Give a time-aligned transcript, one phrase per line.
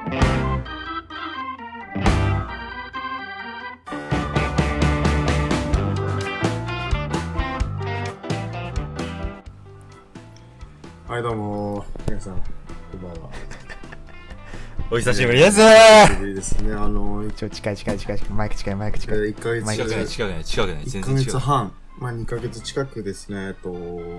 [0.00, 0.06] は
[11.18, 12.40] い、どうも、皆さん、こ
[12.96, 13.30] んばんは。
[14.90, 15.58] お久しぶりです。
[15.58, 18.30] 久しぶりですね、あの、ちょ、近い近い近い近い。
[18.32, 19.18] マイク近いマイク近い。
[19.18, 20.06] 1ヶ月近くない。
[20.08, 20.76] 近くない近くない。
[20.78, 21.38] 1ヶ月全然違う。
[21.38, 23.72] 半、まあ2ヶ月近くですね、えっと、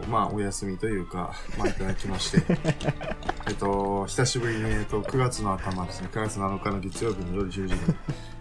[0.09, 2.43] まあお休みというか、まあいただきまして、
[3.47, 7.79] えっと、久しぶりに、えっと、9月の頭ですね、9月7日の月曜日の夜10時に、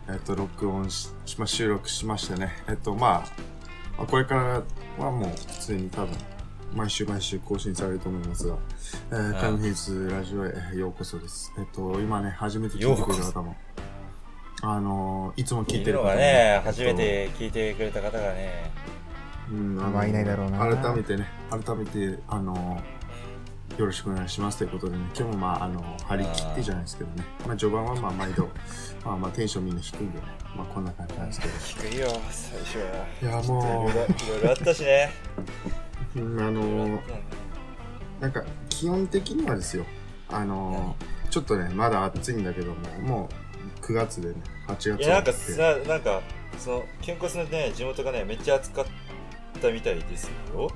[0.08, 3.10] えっと、録音し、まあ収録しましてね、えっと、まあ、
[3.96, 4.62] まあこれから
[4.98, 6.08] はもう普通に多分、
[6.74, 8.56] 毎週毎週更新されると思いますが、
[9.10, 11.52] えー、んカイムヘイズラジオへようこそです。
[11.58, 13.56] えっと、今ね、初めて聞いてくれる方も、
[14.62, 18.70] あのいつも聞いてる方もね、えっと初めて聞いてくれた方がね、
[19.50, 20.58] うん、あまあいないだろうな。
[20.58, 22.80] 改めてね、改めて、あの、
[23.76, 28.48] よろしくお願いしますということでね、今日もまあ、あの、張り切ってじゃないですけどね、まあ序盤はまあ毎度、
[29.04, 30.24] まあまあテンションみんな低いんでね、
[30.56, 31.88] まあこんな感じなんですけど。
[31.88, 32.84] 低いよ、最初は。
[33.22, 35.10] いや、いもろいろいろあったしね。
[36.16, 37.00] う、うんあの
[38.20, 39.86] なんか、基本的にはですよ、
[40.28, 40.94] あの、
[41.30, 43.28] ちょっとね、まだ暑いんだけども、も
[43.82, 44.34] う9月でね、
[44.68, 46.20] 8月いや、なんかさ、なんか、
[46.58, 48.90] その、健康のね、地元がね、めっちゃ暑かった
[49.72, 50.70] みたいですよ。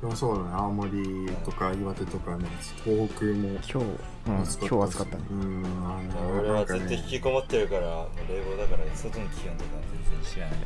[0.00, 2.44] でもそうだね、青森とか岩手とかね、
[2.84, 3.86] 東北も今日、うん、
[4.26, 4.54] 今日
[4.90, 5.24] 暑かったね。
[5.30, 9.70] うん、あの、俺はずっと引きこもってるから、もう冷房だから、外の気温とか
[10.12, 10.58] 全然知らない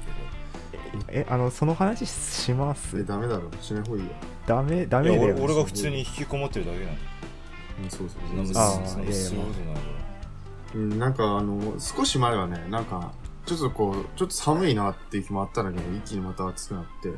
[1.09, 2.99] え、あの、その話します？
[2.99, 4.11] え、ダメだろ、しない方がいいよ。
[4.47, 5.33] ダメ、ダメだよ俺。
[5.45, 6.93] 俺が普通に引きこもってるだけなの。
[7.85, 9.81] うんそうそうそうなあーいやいやそんなすごいことないか
[10.75, 13.13] うん、なんかあの、少し前はね、なんか、
[13.49, 17.09] ちょっとこう、ちょっと寒いなっていう日もあったんだけど、一気にまた暑くなって、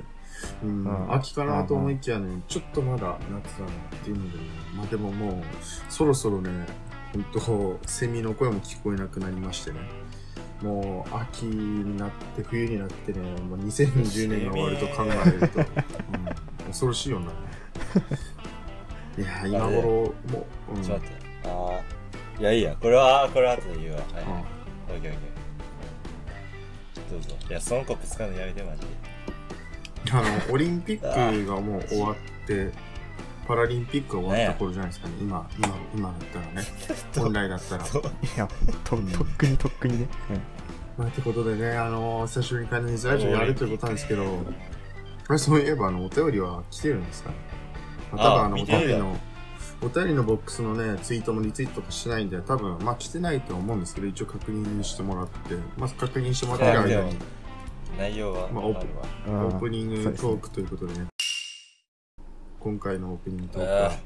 [0.63, 4.45] うん、うん秋かなと思いきやね、ちょっとまだ夏だなっていうのでね、
[4.77, 5.43] まあでももう、
[5.89, 6.51] そろそろね、
[7.13, 9.81] ほんと、セミの声も聞こえなくなりましてね、
[10.63, 17.33] もう、秋になって、冬になってね、もう2020年が終わると考えると、 うん、恐ろしいよな。
[19.19, 21.49] いや、今頃、もう、うんちょっと待って。
[21.49, 21.81] あ
[22.39, 22.41] あ。
[22.41, 22.77] いや、いいや。
[22.81, 23.99] これは、これは後で言うわ。
[23.99, 24.25] はい。
[24.25, 25.40] うんオッケーオッケー。
[27.11, 27.37] どうぞ。
[27.49, 28.87] いや、そのコップ使うのやめて、マジで。
[30.13, 32.73] あの、オリンピックがもう終わって、
[33.47, 35.15] パラリンピックが終わった頃じゃないですかね。
[35.21, 36.69] 今、今、今だったらね。
[37.17, 37.85] 本来だったら。
[37.85, 37.89] い
[38.37, 38.49] や、
[38.85, 40.09] と、とっくにとっくにね。
[40.97, 44.25] まあ、ってことでね、あの、久しぶりにカイネズラジオやるということなんですけど、
[45.29, 47.37] あれ、そういえば、あの、お便りは来てるんですかね。
[48.13, 49.17] まあ、多分、ああの、お便りの、
[49.83, 57.17] お便りのボックスのね、ツイートもリツイートとかしてないんで、多分、まあ、来てないと思うんですけど、一応確認してもらって、まず確認してもらってる間に、
[57.99, 58.87] 内容は、まあオープ。
[59.27, 61.07] オープニングトークということでね、
[62.59, 63.99] 今回のオープニングトークはあ、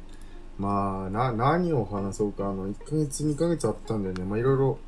[0.59, 4.25] まあ、な、何を話そうか、あの、1ヶ月、2ヶ月あったんだよね。
[4.25, 4.79] まあ、いろいろ、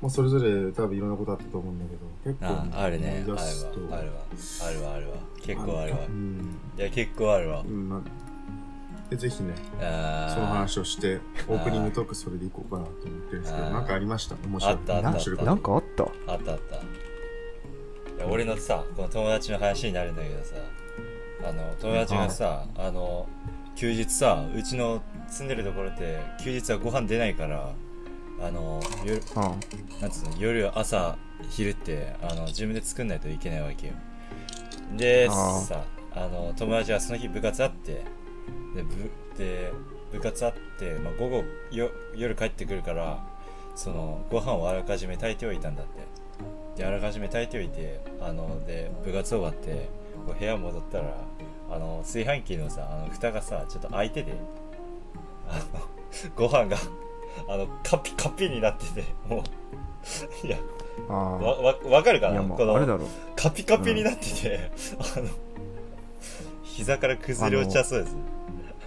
[0.00, 1.94] まあ、それぞれ多分いろんなことあったと思うんだけ
[2.30, 3.22] ど、結構、ああるね。
[3.22, 3.94] あるわ思い出すと。。
[3.94, 4.22] あるわ。
[4.66, 5.16] あるわ、あるわ。
[5.42, 6.10] 結構あるわう。
[6.10, 6.56] ん。
[6.78, 7.70] いや、結構あるわう。
[7.70, 8.25] ん、まあ
[9.10, 14.34] でぜひね、その話をして、オープニングトークそれでいこうかなと思ってるんですけど、なんかありました？
[14.44, 14.74] 面白い。
[14.74, 16.02] あったあったなんかあった？
[16.02, 16.76] あったあった。
[16.76, 16.78] い
[18.18, 20.54] や俺のさ、この友達の話になるんだけどさ、
[21.48, 23.28] あの、友達がさ、あの、
[23.76, 27.74] 休日さ、うちの住んでるところって、休日はご飯出ないから、
[28.40, 30.00] あの、夜、うん。
[30.00, 31.16] なんつうの、夜、朝、
[31.50, 33.92] 昼って、あの、自分で作んないといけないわけよ。
[34.96, 35.84] で、さ、
[36.14, 38.04] あの、友達はその日部活あって、
[38.76, 39.72] で、部、で、
[40.12, 43.24] 部活あって、まあ、午後よ、夜帰ってくるから、
[43.74, 46.02] その、ご飯をあらかじめ炊いておいたんだって。
[46.76, 49.88] で、あらかじめ炊いておいて、あの、で、部活終わって、
[50.26, 51.16] こう部屋戻ったら、
[51.70, 54.32] あの、炊飯器のさ、あの、蓋がさ、ちょっと開いてて、
[55.48, 55.80] あの、
[56.36, 56.76] ご飯が、
[57.48, 59.42] あの、カピカピになってて、も
[60.42, 60.58] う、いや、
[61.08, 62.36] あわ、わ、わかるかな？
[62.36, 63.08] や、もこう、あれだの、ろ。
[63.34, 64.70] カピカピになってて、
[65.16, 65.28] あの、
[66.62, 68.16] 膝から崩れ落ちちゃそうです。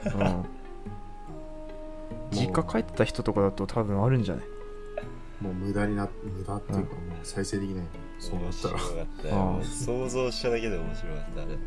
[0.06, 0.46] うん。
[2.32, 4.46] 実家帰ってた人とかだと多分あるんじゃない？
[5.42, 7.86] もう無駄にな、無駄っていうか、もう再生できない。
[8.20, 8.78] そうな面ったら。
[8.80, 11.58] 白かった想像しただけで面白かった、あれ。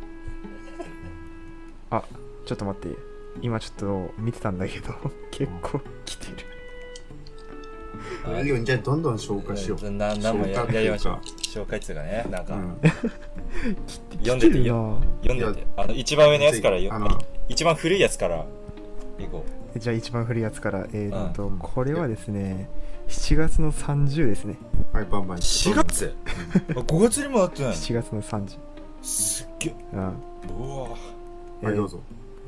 [1.90, 2.02] あ、
[2.46, 2.96] ちょっと待って。
[3.40, 4.92] 今ちょっと見てたんだけど、
[5.30, 6.36] 結構来てる。
[8.26, 9.90] あいいよ、じゃあどんどん消化しよう。
[9.90, 11.16] な、なんもや消化っていうかやりましょう。
[11.40, 12.76] 紹介っつうかね、なんか、うん。
[14.20, 15.66] 読んでてよ、な読んでて。
[15.76, 17.08] あの、一番上のやつからよあの、
[17.52, 18.46] 一番古いやつから、
[19.18, 19.44] 行こ
[19.76, 22.68] じゃあ一番古いやつから、えーっと、うんこれはですね、
[23.08, 24.56] 7月の30ですね。
[24.92, 25.38] はい、バンバン。
[25.38, 25.40] う。
[25.40, 26.14] 4月
[26.68, 28.58] ?5 月にもなってない7月の30。
[29.02, 29.74] すっげえ。
[29.92, 30.00] うん。
[30.00, 30.88] うわ
[31.62, 31.98] はい、どうぞ。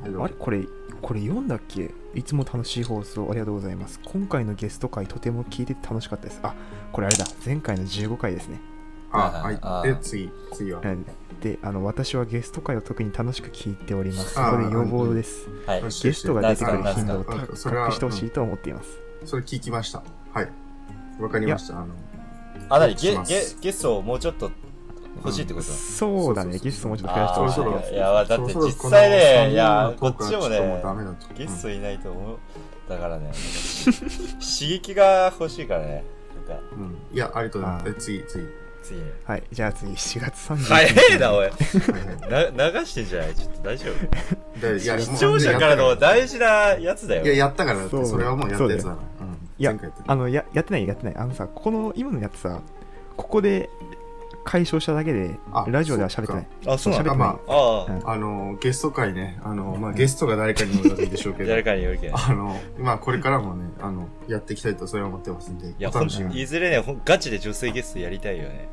[0.01, 0.33] はいどうぞあれ？
[0.33, 0.61] これ
[1.01, 1.91] これ読んだっけ？
[2.15, 6.53] いつも楽しい放送ありがとうございます今回のゲスト回とても聞いてて楽しかったですあ
[6.91, 8.59] これあれだ前回の15回ですね
[9.17, 9.81] あ、あはいあ。
[9.83, 10.81] で、次、次は。
[10.83, 11.05] うん
[11.41, 14.33] であの私はゲスト回を特に楽しく聞いております。
[14.33, 15.47] そあこで要望です。
[15.67, 15.81] はい。
[15.81, 18.97] ゲストが出てくる頻度を高それはくしてほしいと思っています。
[19.25, 20.01] それ聞きました。
[20.33, 20.49] はい。
[21.19, 21.75] わかりました。
[21.77, 21.87] あの、
[22.69, 24.49] あ、なにゲゲゲストをもうちょっと
[25.17, 25.65] 欲しいってこと？
[25.65, 26.57] そうだね。
[26.57, 26.63] そうそうそう。
[26.63, 30.81] ゲストもうちょっと増やしてほしいいやだって実際ねいやこっちもね
[31.37, 32.37] ゲストいないと思う。
[32.89, 33.31] だからね、
[34.39, 36.03] 刺激が欲しいからね。
[36.47, 36.83] なんか、うん。
[36.83, 37.93] うんいや、ありがとうございます。
[37.95, 38.45] 次、次。
[38.85, 39.05] 次ね。
[39.23, 41.49] はいじゃあ次4月30日早いな、おい。
[41.49, 43.35] 流してんじゃない？
[43.35, 44.59] ちょっと大丈夫？
[44.75, 46.47] でいや視聴者からの大事な
[46.79, 47.33] やつだいや、よ。
[47.33, 48.95] やったからだって、それはもうやったやつだから。
[49.27, 49.73] うんいや
[50.07, 52.59] あのややってないやってないあのさこの今のやつさ
[53.15, 53.69] ここで
[54.45, 62.15] 解消しただけであラジオでは喋ってないあ、そうなの喋ってないまあうんあの、ゲスト会ね、あの、まあ、ゲストが誰かにもよるんでしょうあ、けど誰、かによるけど。
[62.17, 66.41] あの、まあ、これからもね、あの、やっていきたいとそれは思ってますんで、いや、ほんお楽しみに。
[66.41, 68.69] いずれね、ほんガチで女性ゲストやりたいよね。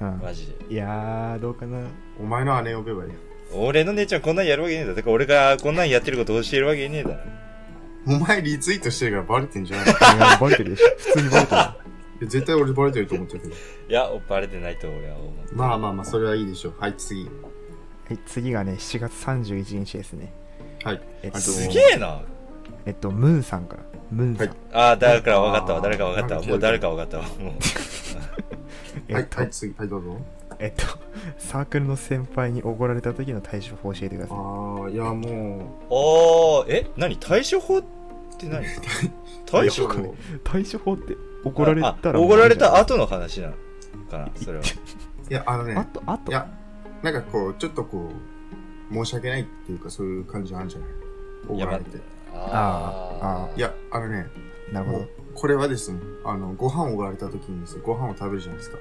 [0.00, 0.74] うんマジで。
[0.74, 1.78] いやーどうかな
[2.18, 3.16] お前の姉呼べばいいよ。
[3.54, 4.94] 俺の姉ちゃんこんなんやるわけねえんだ。
[4.94, 7.16] だから俺がこんなんやってること教えるわけねえだろ。
[8.06, 9.92] お前リツイートしてるからバレてんじゃないの？
[9.92, 11.60] いいやバレてるでしょ普通にバレてる
[12.20, 13.54] や絶対俺バレてると思ってるけど。
[13.88, 15.56] いや、バレてないと俺は思う。
[15.56, 16.74] まあまあまあ、それはいいでしょう。
[16.78, 17.24] はい、次。
[17.24, 17.30] は
[18.10, 20.32] い、次がね、7月31日ですね。
[20.84, 21.00] はい。
[21.22, 22.22] えっと、すげえな。
[22.86, 23.82] えっと、ムーンさんから。
[24.10, 24.46] ムーンさん。
[24.48, 25.78] はいああ、誰か分かったわ。
[25.78, 26.42] あー誰か分かったわ。
[26.42, 27.24] もう誰か分かったわ。
[27.24, 27.42] もう。
[27.44, 27.54] はい、
[29.08, 29.74] えっと、はい、次。
[29.76, 30.16] はい、どうぞ。
[30.60, 30.84] えっと、
[31.38, 34.36] サークルの先輩におごられた時の対処法を教えてください。
[34.36, 37.16] ああ、いや、もおー、え何？
[37.16, 37.82] 対処法っ
[38.38, 38.60] て何？
[38.66, 38.68] う、
[39.46, 40.12] 対処かね
[40.44, 43.54] 対処法って、おごられたらあおごられたあ後の話なの
[44.10, 44.64] かなそれは。
[44.64, 46.46] いや、あのね、あと、あとい、や、
[47.02, 48.10] なんかこう、ちょっとこ
[48.90, 50.88] う、申し訳ないっていうか、そういう感じあるんじゃない？
[51.48, 51.98] おごられて。
[52.34, 54.26] あいや、あのね、
[54.72, 55.06] なるほど。
[55.34, 58.78] これはですね、あの、ご飯をおごられた時にですね、ご飯を食べるじゃないですか。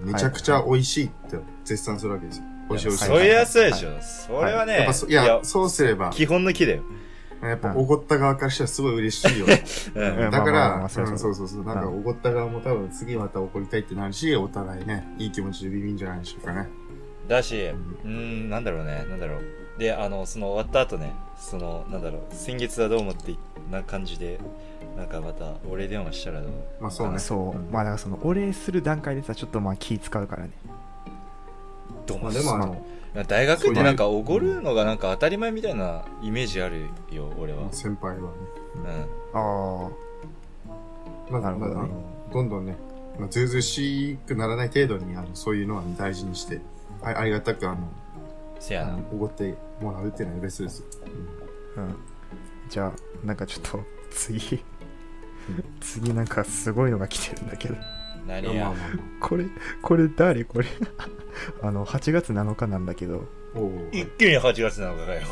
[0.00, 2.44] めちゃくちゃ美味しいって絶賛するわけですよ。
[2.68, 3.06] 美味しい美味しい。
[3.06, 3.90] そりゃそうでしょ。
[4.00, 6.82] それはねやっぱそ、いや、そうすれば、基本の木だよ。
[7.48, 9.46] やっぱおごった側からしたらすごい嬉しいよ。
[10.30, 16.68] だから、そうそうそうそう、なんかおごった側も多分次また怒りたいってなるし、お互いね、いい気持ちでビビんじゃないでしょうかね。
[17.28, 19.78] だし、うーん、なんだろうね、なんだろう。
[19.78, 23.34] で、あの、その終わった後ね、その、なんだろう、先月はどう思って
[23.70, 24.38] な感じで、
[24.96, 26.50] なんかまた、お礼電話したらどう？
[26.80, 27.18] まあそうね。
[27.18, 27.72] そう。
[27.72, 30.50] まあ、だからその、お礼する段階でさ、ちょっとまあ気使うからね。
[32.06, 32.82] どうもまあでもあの、
[33.24, 37.72] 大学ってなんかおごるのがなんか当たり前みたいなイメージあるよ、俺は。
[37.72, 38.36] 先輩はね。
[38.76, 39.86] うん。
[39.86, 39.90] あ
[41.30, 42.76] まあ、なるほどねまああのどんどんね、
[43.18, 46.60] まあ、ずうずうしくならない程度に、あの、そういうのは大事にして、
[47.02, 47.78] あありがたく、あの、あ
[48.58, 48.92] せやな。
[48.92, 50.86] のおごってもらうっていうのはベストですよ。
[51.76, 51.96] あ、うん。
[52.68, 53.80] じゃあ、なんかちょっと、
[54.10, 54.62] 次、
[55.80, 57.76] 次なんかすごいのが来てるんだけど。
[58.26, 58.72] うん何や
[59.20, 59.46] これ、
[59.82, 60.44] これ誰？
[60.44, 60.66] これ。
[61.62, 63.24] あの、8月7日なんだけど、
[63.92, 65.22] 一気に8月なのかよ。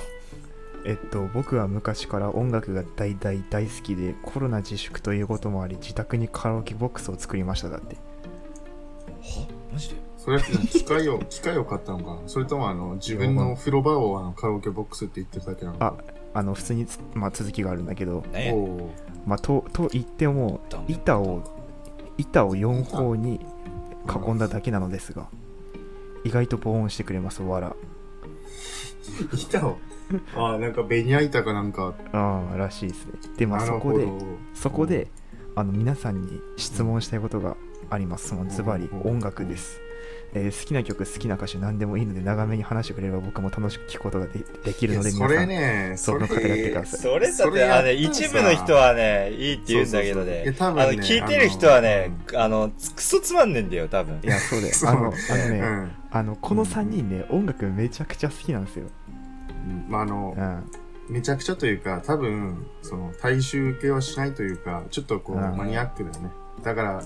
[0.87, 7.97] えっと、僕は昔から音楽が大大大好きで、コロナ自粛ということもあり、自宅にカラオケボックスを作りましただって。
[7.97, 9.49] は？
[9.73, 9.97] マジで？
[10.19, 12.23] それは機械を、 機械を買ったのか？
[12.23, 15.79] なそれともあの、自分の風呂場をあのカラオケボックスって言ってるだけなの？
[15.79, 15.97] か
[16.35, 18.25] あの、普通につ、まあ、続きがあるんだけど、
[19.25, 21.54] まあ、と、と言っても、板を、
[22.19, 23.41] 板を4方に
[24.09, 25.29] 囲んだだけなのですが、
[26.25, 27.77] 意外と防音してくれます、わら。
[29.33, 29.79] 板を、
[30.37, 33.13] ああ、なんかベニヤ板かなんか、ああ、らしいですね。
[33.37, 34.07] で、まあ、そこで。
[34.55, 35.09] そこで、
[35.55, 37.57] あの、皆さんに質問したいことが
[37.91, 38.29] あります。
[38.29, 39.81] そのズバリうん音楽です。
[40.35, 54.27] えー好きな曲、好きな歌手、何でもいいので、長めに話してくれれば僕も楽しく聴くことがでできるので、皆さん、ね、その方やってくださいそれだって、あのね、一部の人はね、いいって言うんだけどそうそうそういねあの、聞いてる人はね、あの、クソつまんねえんだよ、多分い。
[54.27, 54.75] や、そうだよ。
[54.87, 58.87] あの、あのね、うんあの、この3人ね、音楽めちゃくちゃ好きなんですよ。
[59.67, 61.15] うんまああのう、ん。
[61.15, 66.31] めちゃくちゃというか、多分、その、大衆受けはしないというか、ちょっとこう、うんマニアックだよね。
[66.63, 67.03] だから、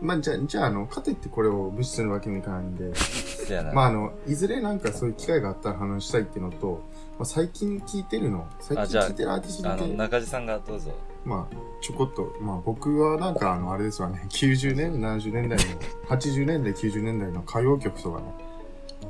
[0.00, 3.72] まあ、じゃあ、じゃあ、あの、かといってこれを無視するわけにもいかないんで、せやな。
[3.72, 6.82] まあ、あの、いずれなんかそういう機会があったら話したいっていうのと、
[7.18, 10.92] まあ、最近聞いてるの、最あじゃあ近聞いてるアーティストあの、で、中地さんがどうぞ。
[11.24, 15.64] まあ、ちょこっと、まあ、僕はなんか、あの、あれですわね、 90年、70年代の、
[16.08, 18.34] 80年代、90年代の歌謡曲とかね、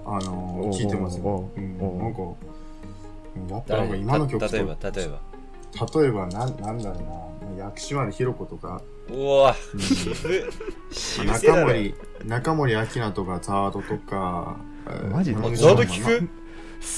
[0.07, 1.23] あのおう聞いてますね。
[1.25, 2.37] おううん、おうなんか、うん
[3.49, 5.21] やったら今の曲とた例えば、例えば。
[6.01, 9.57] 例えば、なん、なんだろうな、薬師丸ひろ子とか、うわ。
[11.25, 15.41] 中森、中森明菜とか、ザードとか、えーマジで？
[15.57, 16.29] ザード聞く？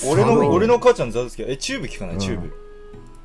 [0.07, 2.15] 俺の俺の母ちゃんザズキえチューブ聞かない？
[2.15, 2.21] うん。
[2.21, 2.53] チューブ。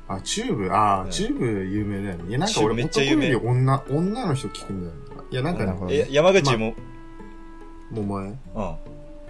[0.08, 0.72] あ、チューブ？
[0.72, 1.08] あうん。
[1.08, 2.28] ー、チューブ有名だよね。
[2.28, 3.34] いや、なんか俺、めっちゃ有名。
[3.36, 5.00] 女、女の人聞くんだよね。
[5.30, 6.74] いや、なんかね山口も、
[7.90, 8.24] 桃江。
[8.24, 8.32] うん。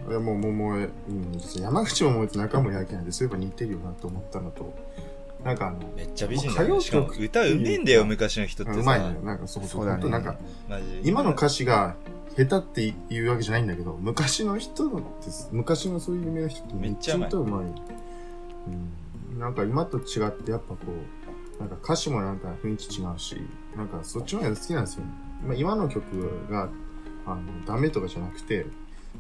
[0.09, 4.73] いや、もう桃江、うん、山口百恵と中森明菜でそういえば似てるよなと思ったのと、
[5.47, 9.17] なんかあの、めっちゃ美人だ歌謡よしかも曲歌うめえんだよ昔の人ってさうまいね。
[9.23, 10.37] なんかそうそう、そうとなんか、
[11.05, 11.95] 今の歌詞が
[12.37, 17.67] 下手って言うわけじゃないんだけど、昔の人のって、昔のそういう有名な人ってめっちゃ歌うまい。
[17.67, 19.39] うん。
[19.39, 20.79] なんか今と違ってやっぱこ
[21.59, 23.41] う、なんか歌詞もなんか雰囲気違うし、
[23.77, 25.11] なんかそっちの方が好きなんですよね。
[25.47, 26.03] まあ、今の曲
[26.51, 26.69] が、
[27.25, 28.67] あの、ダメとかじゃなくて、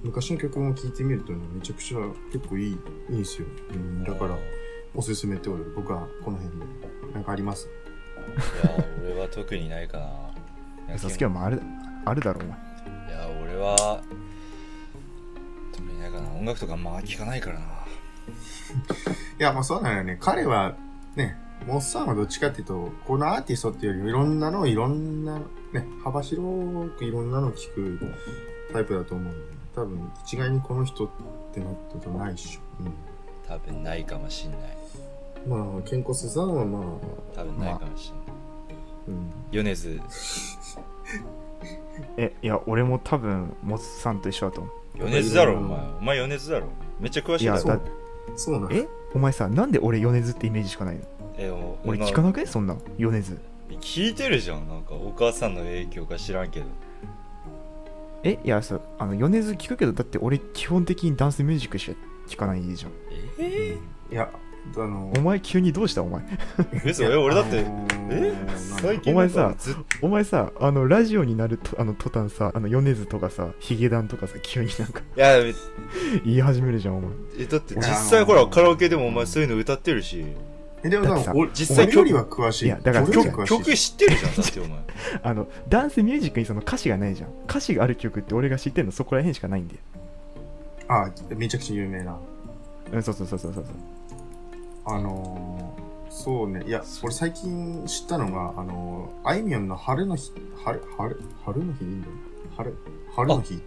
[0.03, 1.99] 昔の曲も聴いてみるとね、めちゃくちゃ
[2.33, 2.79] 結構いい、い
[3.11, 3.47] いんですよ。
[3.71, 4.37] うん、だから、
[4.97, 6.67] おすすめってことで僕はこの辺で、
[7.15, 7.69] なんかあります？
[7.69, 10.05] いや俺は特にないかな。
[10.05, 10.09] い
[10.89, 11.63] や嘘つきはある
[12.05, 12.49] あるだろうい
[13.13, 14.03] や俺は
[15.73, 16.31] 特にないかな。
[16.33, 17.67] 音楽とかあんま聞かないからな。
[19.39, 20.17] いや、まあそうなのよね。
[20.21, 20.75] 彼は、
[21.15, 21.37] ね、
[21.67, 28.01] モッサンはどっちかっていうと、このアーティストっていうよりいろんなのをいろんな、ね、幅広くいろんなのを聞く
[28.73, 31.09] タイプだと思うんで、多分一概にこの人っ
[31.53, 32.61] てなったことないっしょ。
[33.47, 34.61] 多分ないかもしんない。
[34.61, 34.67] うん。
[35.47, 36.83] まあ、健康瀬さんはまあ、
[37.35, 38.25] 多分ないかもしんない。
[39.09, 39.31] うん。
[39.53, 40.01] 米津。
[42.19, 44.75] えいや俺も多分モツさんと一緒だと思う。
[44.99, 45.79] 米津だろお前。
[45.79, 46.67] お前米津だろ。
[47.01, 48.73] めっちゃ詳しいだそうなの？
[48.73, 48.89] え？
[49.15, 51.03] お前さなんで俺米津ってイメージしかないの？
[51.39, 51.51] え
[51.85, 52.47] 俺聞かなくね？
[52.47, 52.77] そんな。
[52.99, 53.39] 米津。
[53.81, 54.69] 聞いてるじゃん。
[54.69, 56.67] なんかお母さんの影響か知らんけど。
[58.25, 58.39] え？
[58.43, 62.93] いやそうあの米津聞くけどだって俺基本的にダンスミュージックしか聞かないじゃん。
[63.39, 63.79] え？
[64.11, 64.31] いや、
[64.75, 66.03] あのお前急にどうした？
[66.03, 66.23] お前。
[66.23, 67.05] ー、嘘？
[67.05, 69.11] え俺だってあのーえ？
[69.11, 69.55] お前さ
[70.03, 75.01] お前さあのラジオになるとあの途端さあの米津とかさヒゲダンとかさ急になんか。
[75.17, 75.55] いやえ
[76.25, 77.11] 言い始めるじゃんお前。
[77.41, 80.25] えだって実際ほらカラオケでもお前そういうの歌ってるし。
[80.83, 81.17] え、でもだ
[81.55, 82.67] 実際俺よりは詳しい。
[82.67, 84.79] いやだから曲知ってるじゃんだってお前。
[85.23, 87.31] あのダンスミュージックにその歌詞がないじゃん。
[87.49, 89.77] 歌詞がある曲って俺が知ってんのそこら辺しかないんで。
[90.89, 92.19] あ、めちゃくちゃ有名な。
[92.93, 93.65] うんそうそうそうそうそう
[94.87, 96.65] あのー、そうね。
[96.67, 100.33] いや、俺最近知ったのが、あのー、あいみょんの春の日、
[100.65, 102.13] 春、春、春の日でいいんだよ。
[102.57, 102.77] 春、
[103.15, 103.61] 春の日。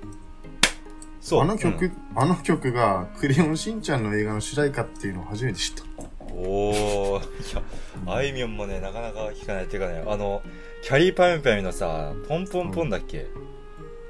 [1.21, 5.83] そうあの曲、うんあの曲が、クレヨンしんちゃんの映画の主題歌っていうのを初めて知った。
[6.33, 7.21] おおい
[7.53, 7.61] や
[8.05, 10.41] あいみょんもねなかなか聞かないっていうかねあの
[10.83, 13.27] キャリーパミュパミュのさポンポンポンだっけ、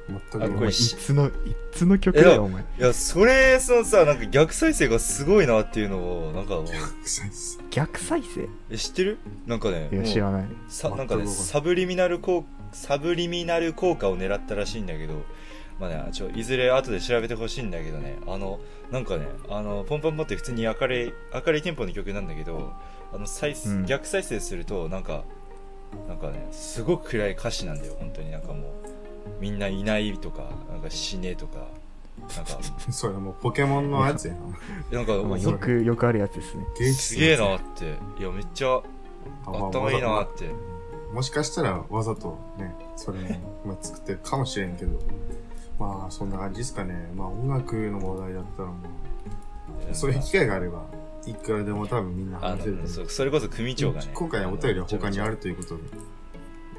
[0.09, 0.43] 全く。
[0.43, 1.31] あこれいつのい
[1.71, 2.61] つの曲だよお前。
[2.61, 6.59] いやそれそのさなんか逆再生がすごいなっていうのをなんか
[7.69, 8.49] 逆再生？
[8.69, 9.19] え知ってる？
[9.45, 10.47] なんかねいやもう知らない。
[10.67, 15.21] さなんかねサブリミナル効サブリミナル効果を狙ったらしいんだけど
[15.79, 18.59] まあねちょいずれ後で調べてほしいんだけどねあの
[18.91, 22.73] なんかねあのポンポンポンって普通に明るい明るいテンポの曲なんだけど
[23.13, 23.85] あの再生うん。
[23.85, 25.23] 逆再生するとなんか
[26.07, 28.29] なんかねすごく暗い歌詞なんだよ本当に。
[28.29, 28.61] なんかもう
[29.39, 31.67] みんないないとかなんか死ねとか
[32.35, 32.59] なんか。
[32.91, 34.33] それもうポケモンのやつや
[34.91, 34.97] な。
[34.97, 36.65] なんかまあよよくよくあるやつですね。
[36.77, 37.97] 激すげえなって。
[38.19, 38.81] いやめっちゃ
[39.45, 40.49] あ頭いいなって。
[41.13, 43.29] もしかしたらわざとね、それも
[43.65, 44.99] まあ作ってるかもしれんけど、
[45.79, 47.11] まあそんな感じですかね。
[47.15, 48.75] まあ音楽の話題だったらも
[49.91, 50.83] う、そういう機会があれば、
[51.25, 54.11] いくらでも多分みんなあ話せるそそれこそ組長がね。
[54.13, 55.83] 今回はお便りは他にあるということで。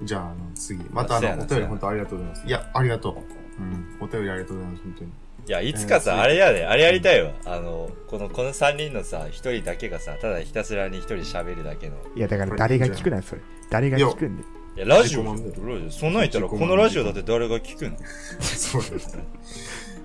[0.02, 0.82] じゃあ、あの、次。
[0.90, 2.46] またあの、お便り本当ありがとうございます。
[2.46, 3.62] いや、ありがとう。
[3.62, 3.96] うん。
[4.00, 5.10] お便りありがとうございます、本当に。
[5.46, 7.32] いや、いつかさ、えーあれやで、あれやりたいわ。
[7.44, 11.96] あの、この、この3人のさ、一人だけがさ、ただひたすらに一人喋るだけの。
[12.14, 13.40] いやだから誰が聞くなよそれ
[13.70, 14.42] 誰が聞くんで
[14.76, 15.42] いや、ラジオ、ラジ
[15.86, 15.90] オ。
[15.90, 17.96] そんなん言ったら、このラジオだって誰が聞くの？
[18.40, 19.24] そうですね。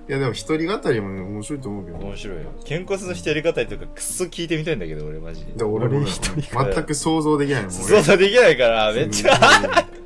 [0.08, 1.98] いや、でも一人語りもね、面白いと思うけど。
[1.98, 2.42] 面白いよ。
[2.64, 5.52] 健骨の一人語りとか、くっそ聞いてみたいんだけど、俺マジで。
[5.52, 7.70] で俺 一人語全く想像できないもん。
[7.72, 9.34] 想像できないから、めっちゃ。
[9.34, 9.86] ゃ。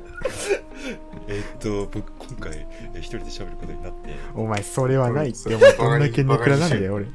[1.27, 4.09] えっと、僕、今回、え一人で喋ることになって。
[4.35, 7.05] お前それはないってお前どんだけネクラなんだよ俺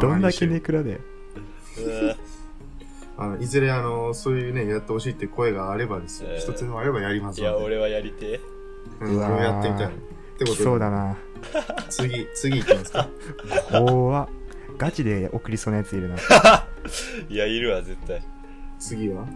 [0.00, 0.98] どんだけネクラだよ
[3.18, 6.30] あの、いずれあの、そういうね、やってほしいって声があればですよ。
[6.32, 7.64] えー一つでもあればやりますいや、ので。
[7.66, 8.40] 俺はやりて
[9.00, 9.90] うん、うわー俺もやってみたい。
[10.42, 11.16] ってことそうだな
[11.88, 13.08] 次、次行きますか。
[13.70, 14.28] 怖っ
[14.78, 16.18] ガチで送りそうなやついるなえ。
[17.32, 18.22] いや、いるわ、絶対。
[18.78, 19.26] 次は？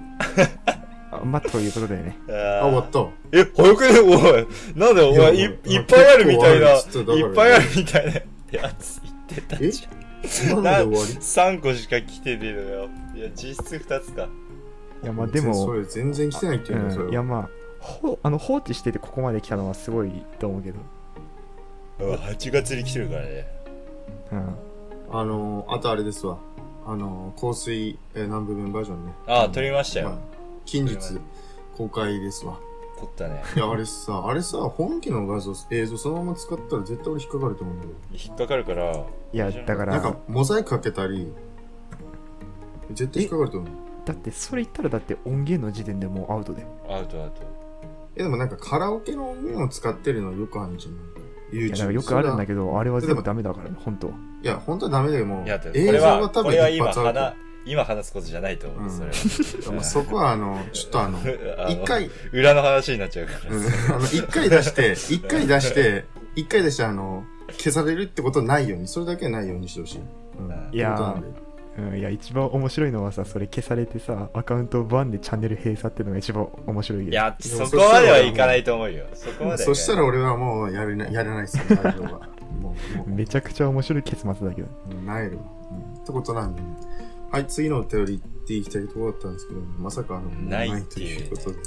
[1.12, 3.38] あまあということでねああ、終わった。
[3.38, 4.00] え、早くね？
[4.00, 4.46] おい。
[4.74, 8.12] なんでお前いいやいっぱいあるみたいな、い結構あるっぱいあるみたいな
[8.60, 10.62] やつ言ってたえじゃん。
[10.64, 12.88] なんで終わり？3個しか来てねえのよ。
[13.14, 14.28] いや、実質2つか。
[15.02, 17.48] いやまあでそもれ全然来てないっていうのそれうん、いやまあ
[17.78, 20.10] ほあの放置しててここまで来たのはすごい
[20.40, 20.78] と思うけど、
[22.00, 23.46] うん8月に来てるからね。
[24.32, 24.56] うん、
[25.12, 26.38] あの、あとあれですわ。
[26.86, 29.12] あの、香水、えー南部弁バージョンね。
[29.26, 30.10] ああ、撮りましたよ。
[30.10, 30.18] まあ
[30.64, 30.96] 近日
[31.76, 32.58] 公開ですわ。
[32.98, 33.42] 撮ったね。
[33.54, 37.98] いや、あれさ、あれさ、本家の画像、映像そのまま使ったら絶対俺引っかかると思うんだけど。
[38.24, 38.92] 引っかかるから、
[39.32, 41.32] いやだからなんか、モザイクかけたり、
[42.92, 43.70] 絶対引っかかると思う。
[44.06, 47.42] だってそれ言ったらだって音源の時点でもうアウトでアウトアウト。
[48.14, 50.94] え、でもなんかカラオケの音源を使ってるのよくあるんじゃん。
[50.96, 51.04] ない？
[51.15, 51.15] や
[51.52, 54.14] YouTube よくあるんだけけどあれは全部ダメだからね本当ど。
[54.42, 55.44] いや、本当はダメだよ、もう。
[55.44, 57.34] いや、こ映れは、像が多分これは今話、
[57.64, 61.18] 今話すことじゃないと思う、うんそれそこはあの、ちょっと あの、
[61.68, 63.56] 一回、裏の話になっちゃうから。
[63.56, 66.04] うん、あの、一回出して、 一回出して、
[66.36, 70.00] 一回出して、あの、消されるってことないように、それだけはないようにしてほしい。
[70.38, 70.68] うん。
[70.72, 71.45] いやー
[71.78, 79.06] うん、いや一番面白いのはさそれ消されてさアカウントをバンでチャンネル閉鎖っていうのが一番面白いよいや、そこまではいかないと思うよ。
[79.14, 79.64] そこまで。
[79.64, 82.28] そしたら俺はもうやれなやらないですよ、大丈夫は。
[82.60, 85.42] もう、もうめちゃくちゃ面白い結末だけどうん、なえるわ。
[85.70, 86.02] うん。
[86.02, 86.66] ってことなんでね。
[87.30, 91.58] はい、次のお便り行っていきたいところだったんですけど、まさかあの、ないっていうということで。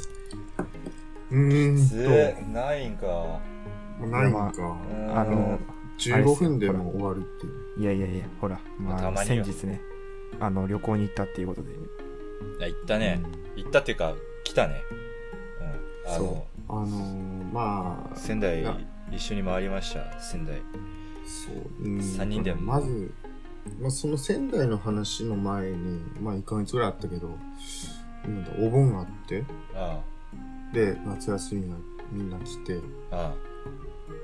[1.31, 3.39] うーんずと、ないんか。
[4.01, 4.77] ないんか。
[4.91, 5.59] うんあの
[5.99, 7.81] 15分でもう終わるっていう。
[7.81, 9.81] いやいやいやほらまあ先日ね
[10.39, 11.71] あの旅行に行ったっていうことで。
[11.71, 11.75] い
[12.61, 13.21] や行ったね。
[13.55, 14.83] 行ったっていうか、来たね。
[16.05, 16.11] うん。
[16.11, 18.65] あその、あのー、まあ、仙台
[19.11, 20.61] 一緒に回りました、仙台。
[21.25, 22.53] そう、うん、三人で。
[22.53, 23.11] まず、
[23.79, 27.29] まあ、その仙台の話の前に、まあ、1ヶ月ぐらいあったけど、
[28.23, 29.43] なんだ、お盆があって、
[29.75, 29.99] あ
[30.73, 31.75] で、夏休みが
[32.11, 32.79] みんな来て、
[33.11, 33.33] あ、あ。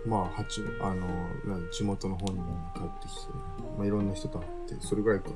[0.08, 1.08] まあ、八、あの、
[1.46, 3.34] なん地元の方にみんな帰ってきて、
[3.78, 4.46] まあ、いろんな人と会
[4.76, 5.30] って、それぐらいか。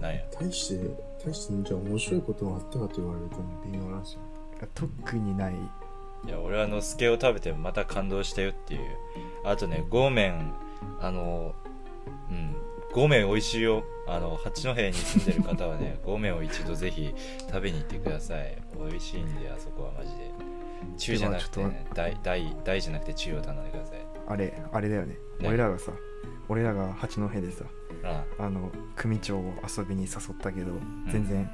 [0.00, 0.20] あ、なんや。
[0.38, 0.90] 大して、
[1.24, 4.20] 大して、じゃあ面白いことがあったかと言われるとね、微妙なんですよ。
[4.74, 8.80] 特にないいや、俺はのすけを食べてまた感動したよっていう。
[9.44, 10.52] あとね、ゴーメン、
[11.00, 11.54] あの、
[12.30, 12.54] うん、
[12.92, 13.84] ゴーメン美味しいよ。
[14.06, 17.14] あの、八戸に住んでる方はね、ゴーメンを一度ぜひ
[17.46, 18.56] 食べに行ってください。
[18.76, 20.30] 美味しいんで、あそこはマジで。
[20.96, 24.10] 中じゃなくてね、大、大、大じゃなくて中を頼んでください。
[24.30, 25.90] あれあれだよねね俺らがさ
[26.48, 27.64] 俺らが八戸でさ
[28.04, 30.72] ああの組長を遊びに誘ったけど、
[31.10, 31.50] 全然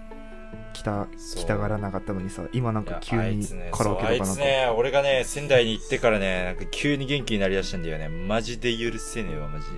[0.72, 8.09] 来た来たがらなかったのにさ今なんか急にカラオケとかなんか、つね、俺がね、仙台に行ってからね、なんか急に元気になりだしたんだよね。
[8.09, 9.66] マジで許せねえわ、マジ。
[9.66, 9.70] で。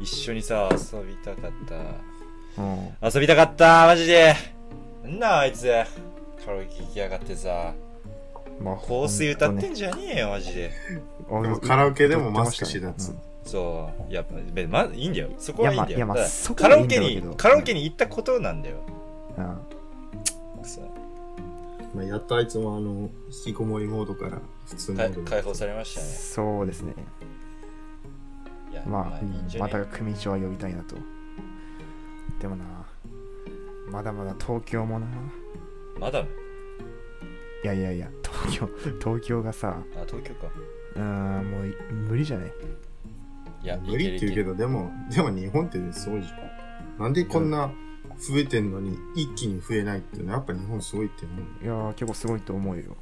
[0.00, 2.62] 一緒にさ、遊びたかった。
[2.62, 2.96] うん。
[3.02, 4.34] 遊びたかったマジで。
[5.04, 5.66] なんだあいつ。
[6.44, 7.72] カラオケ行きやがってさ。
[8.60, 10.70] まあ香水歌ってんんじゃねえよマジで。
[11.28, 13.14] でもカラオケでもマスクしてたやつ
[13.46, 15.30] そういやべまいいんだよ。
[15.38, 15.96] そこはいいんだよ。
[15.96, 18.76] いやまあだカラオケにカラオケに行ったことなんだよ。
[20.64, 20.84] そう。
[21.94, 23.08] まあ、やっとあいつもあの、
[23.46, 26.06] 引きこもりモードから普通モかードに解放されましたね。
[26.06, 26.94] そうですね。
[28.84, 29.72] まあ、いいんじゃね？
[29.72, 30.96] また組長は呼びたいなと。
[32.40, 32.64] でもな
[33.88, 35.06] まだまだ東京もな。
[35.98, 36.20] まだ？
[36.20, 36.26] い
[37.64, 40.48] やいやいや東京東京がさあ東京か。
[40.96, 42.52] うーんもう無理じゃない
[43.62, 47.02] いや無理って言うけど、でも、 でも日本ってそうじゃん。
[47.02, 47.70] なんでこんな
[48.18, 51.64] 増えてんのに一気に増えないっていうのはやっぱ日本すごいって思う。
[51.64, 52.96] いやー結構すごいと思うよ。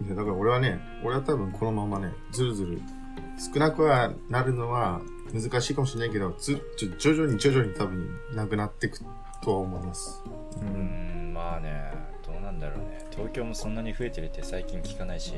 [0.00, 2.80] うん、いやだから俺はね、俺は多分このままね、ずるずる、
[3.52, 5.00] 少なくはなるのは
[5.32, 8.98] 難しいかもしれないけど、ずちょ徐々に徐々に多分なくなっていく
[9.42, 10.22] とは思います。
[10.60, 11.30] ううん。
[11.30, 11.92] んまあね
[12.26, 13.06] どうなんだろうね。
[13.10, 15.34] 東京もそんなに増えてるって最近聞かないし。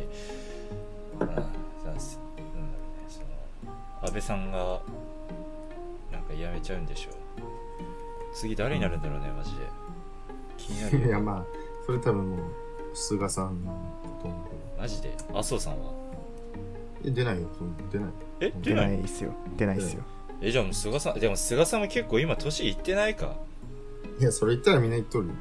[1.21, 1.29] うん
[4.05, 4.81] 安倍さんが
[6.13, 7.11] なんか辞めちゃうんでしょ
[8.35, 9.57] 次誰になるんだろうねマジで。
[10.57, 11.07] 気になるよ。
[11.07, 11.45] いやまあ、
[11.87, 12.41] それ多分もう、
[12.93, 13.71] 菅さんだ
[14.21, 14.29] と。
[14.29, 15.17] 思うけマジで？
[15.33, 15.85] 麻生さんは？
[15.85, 15.95] ど。
[17.05, 17.49] え、出ないよ、
[17.91, 18.11] 出ない。
[18.41, 19.33] 出え出なないいっすよ。
[19.57, 20.03] 出ないっすよ。
[20.41, 23.37] えじゃあもう菅さんでも菅さんも結構今年いってないか。
[24.21, 25.35] いや、それ言ったらみんな言っとるよ。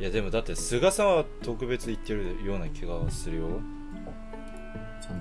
[0.00, 3.46] いやでもだって菅さんは特別言ってるような気がするよ。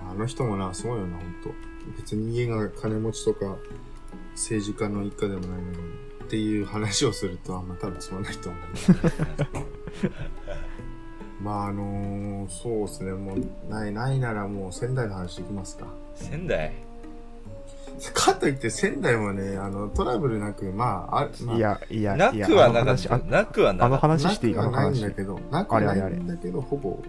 [0.09, 1.49] あの人もな、すごいよな、ほんと。
[1.97, 3.55] 別に家が金持ちとか、
[4.33, 5.77] 政治家の一家でもないのに、
[6.23, 8.61] っていう話をするとあんま多分つまんないと思う。
[11.43, 15.85] まああのー、そうですね、もう、ない、ないならもう仙台の話いきますか。
[16.15, 16.73] 仙台？
[18.13, 23.17] かといって仙台もね、あの、トラブルなく、まあ、あまあ、いやいやいやなくはなかった。
[23.19, 24.07] なくはなあのかった。
[24.19, 24.57] 話していい？
[24.57, 26.23] あのなくはないん話だけど、なくはないあれあれあれ。
[26.23, 26.99] んだけど、ほぼ、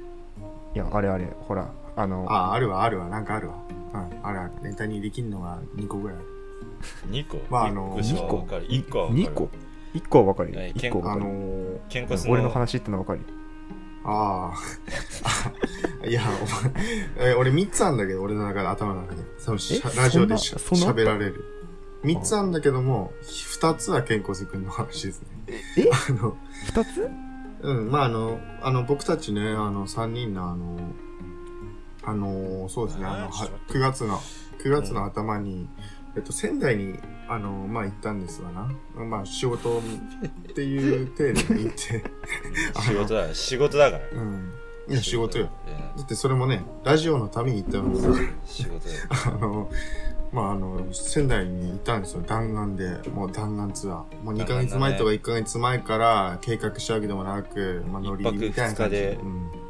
[0.75, 1.27] いやあれあれ。
[1.47, 3.55] ほらあのあ、あるわ、あるわ、なんかあるわ。
[3.93, 4.53] うん、あるある。
[4.63, 6.17] ネタにできんのが2個ぐらい。
[6.19, 6.27] ある。
[7.11, 7.41] 2個？
[7.51, 8.67] まああの1個2個は分かる。
[8.69, 8.99] 1個？
[9.01, 9.31] は分かる。
[9.31, 9.51] 2個
[9.95, 10.61] ？1個は分かるよ。
[10.61, 11.81] はい1個はあの分かる。
[11.89, 13.39] ー、ケンコスの俺の話ってのは分かる
[14.05, 16.07] ああ。
[16.07, 19.23] いや、お前、え俺3つあんだけど、俺の中で、頭の中で。
[19.45, 21.03] 多分しゃえラジオでしそんなそんな？
[21.03, 21.45] 喋られる。
[22.05, 25.29] 3つあるんだけども、2つは健康瀬くんの話ですね。
[25.77, 25.91] え？
[26.11, 27.11] あの、二つ？
[27.61, 30.77] うん、まああの、あの、僕たちね、あの、3人のあの、
[32.09, 34.19] あの、そうですね、あの、は9月の、
[34.65, 35.69] 9月の頭に、
[36.17, 38.71] えっと、仙台に、あの、まあ行ったんですわな。
[39.05, 39.83] まあ仕事っ
[40.55, 42.03] ていう程度に行って、
[42.81, 44.05] 仕事だ、仕事だから。
[44.11, 44.53] うん。
[44.89, 45.51] いや、仕事よ。
[45.67, 45.99] うん。
[45.99, 48.09] だってそれもね、ラジオのために行ったのにさ、
[48.47, 49.01] 仕事だよ。
[49.27, 49.71] あの、
[50.33, 52.23] まあ、あの、仙台にいたんですよ。
[52.23, 53.11] 弾丸で。
[53.11, 53.97] もう弾丸ツアー。
[54.25, 59.68] もう2ヶ月前とか1ヶ月前から計画したわけでもなく、まあ、乗りみたいなでうん。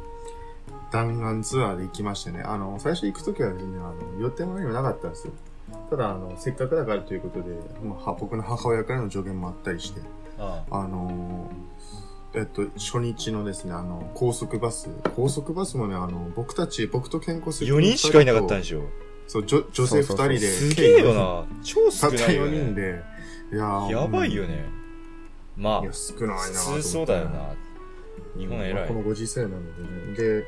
[0.91, 2.41] 弾丸ツアーで行きましてね。
[2.43, 5.33] あの、最初行くときはね、あの、予定も何もなかったんですよ。
[5.89, 10.01] ただ、あの、せっかくだからということで、まあは、僕の母親からの助言もあったりして、
[10.39, 11.49] ああの
[12.33, 14.89] えっと、初日のですね、あの、高速バス。
[15.15, 18.83] 高速バスもね、あの、僕たち、僕と健康4人しかいなかったんでしょ。
[19.27, 20.39] そう、女女性二人で。
[20.39, 21.45] すげえよな。
[21.63, 22.57] 超少たった4ないよね。
[22.65, 23.03] 人で。
[23.51, 24.45] いやーやばいよ。
[24.45, 24.65] ね。
[25.57, 27.53] まうんいや、あ、少ないな普通そうだよな。
[28.37, 30.39] 日本偉いまあこのご時世なのでね。
[30.39, 30.45] で、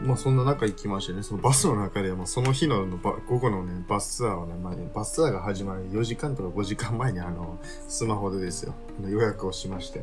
[0.00, 8.74] まあそんな中行きましてね、そのバスの中で、まあその日のば午後のね、バスツアーをね、まあね、バスツアーが始まる4時間とか5時間前にあの、スマホでですよ、
[9.06, 10.02] 予約をしまして、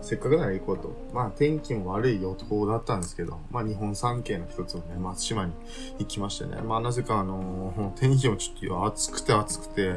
[0.00, 0.92] せっかくなら行こうと。
[1.12, 5.52] まあ天気も悪い予報だったんですけど、まあ日本三景の一つのね、松島に
[5.98, 6.60] 行きましてね。
[6.62, 9.94] まあなぜかあの天気もちょっと暑くて暑くて、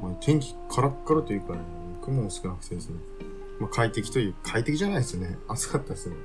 [0.00, 1.60] まあ、天気カラッカラというかね、
[2.02, 2.96] 雲も少なくてですね。
[3.58, 5.38] まあ快適という、快適じゃないですよね。
[5.48, 6.16] 暑かったですね。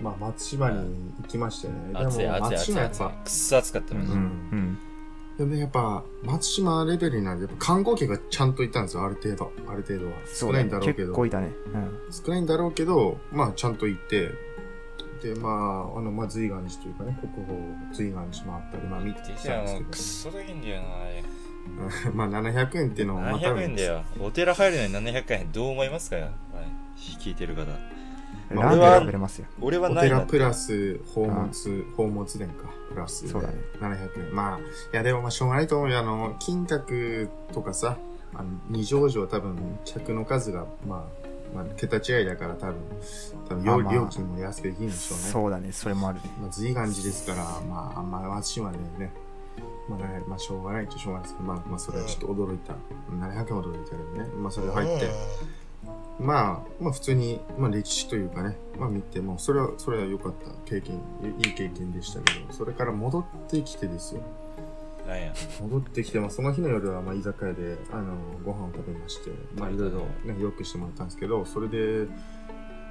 [0.00, 1.74] まあ松島に行きましてね。
[1.94, 3.08] 暑いでも暑い暑い暑い松島やっぱ、。
[3.10, 4.06] くっそ暑かったのに。
[4.06, 4.16] うんう
[4.56, 4.78] ん
[5.36, 9.50] でもやっぱ、松島レベルになると、やっぱ観光客がちゃんといたんですよ、ある程度。
[9.66, 10.12] ある程度は。
[10.32, 10.96] 少ないんだろうけど。
[11.08, 11.50] 結構いたね
[12.10, 14.30] 少ないんだろうけど、まあ、ちゃんと行って、
[15.24, 15.48] で、ま
[15.92, 17.58] あ、あの、まあ、随岩寺というかね、国宝
[17.92, 21.24] 随岩寺もあったり、まあ、見てきいや、たんですもうくっそ高いんだよな、あれ。
[22.04, 24.02] けど、まあ、700円っていうのも、まあ、多700分円だよ。
[24.20, 25.50] お寺入るのに700円。
[25.50, 26.30] どう思いますかはい
[26.96, 27.66] 聞いてる方。
[28.50, 34.34] うんまあラーメン食べれますよ俺はないなお寺プラス、宝物、宝物殿か、プラスでそうだね700円。
[34.34, 35.98] まあ、いや、でもまあ、しょうがないと思うよ。
[35.98, 37.96] あの、金閣とかさ、
[38.34, 42.76] あの、二条城多分、客の数が、まあ、まあ、桁違いだから多分、
[43.48, 45.24] 多分、料あまあ料金も安くできるんでしょうね。
[45.24, 49.12] そうだねそれもあるねまあ、随岩寺ですから、まあ、あんま松島でね、
[49.88, 52.74] まあ、ね、まあ、しょうがないっちゃしょうがないですけど、まあ、まあ、それはちょっと驚いた。
[53.12, 54.28] 700円驚いたけどね。
[54.36, 55.10] まあ、それ入って、
[56.18, 64.22] まあ、まあ、普通に、まあ、歴史というかね、まあ、見て、もそれは、それは良かった経験、いいい経験でしたけど、それから戻ってきてですよ。
[65.06, 65.34] なんや。
[65.60, 72.06] 戻ってきて、まあ、その日の夜は、まあ、居酒屋で、あの、ご飯を食べまして、まあ、いろいろね、よくしてもらったんですけど、それで、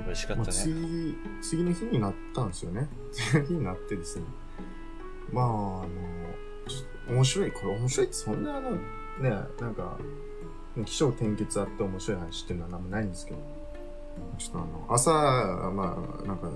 [0.06, 0.58] 美味しかっまあ、たね。
[0.58, 2.90] 次、次の日になったんですよね。
[3.12, 4.26] 次の日になってですね。
[5.32, 5.88] まあ、あの、
[7.10, 8.80] 面白い、これ面白いってそんなあの、ね、
[9.60, 9.98] なんか、
[10.86, 13.38] 気象転結あって面白い話っていうのは何もないんですけど、
[14.38, 15.12] ちょっとあの、朝、
[15.72, 16.50] まあ、なんか、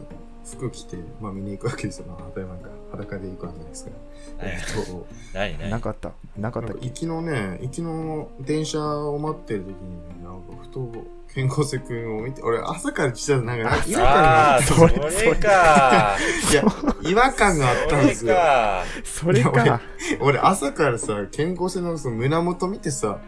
[0.46, 2.06] 服着て、まあ見に行くわけですよ。
[2.08, 2.70] まあ、当たり前か。
[2.92, 3.92] 裸で行くわけじゃないですか。
[4.38, 10.90] 何やえっと、何何なかったなかったっけ行きのね、行きの電車を待ってる時にね、なんかふと、
[11.38, 16.18] 健康瀬くんを見て、俺朝から来たらなんか、なんか違和感があって、それか。
[16.52, 18.36] いや、違和感があったんですそれよ。
[18.36, 18.84] か。
[19.04, 19.82] それいやか
[20.20, 23.20] 俺朝からさ、健康性のその胸元見てさ、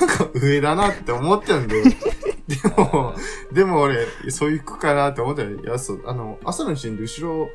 [0.00, 1.84] なんか上だなって思ってんだよ。
[2.48, 3.14] でも、
[3.52, 7.50] でも俺、そういう服かなって思ったら、いや、そう、あの、朝の時点で後ろ、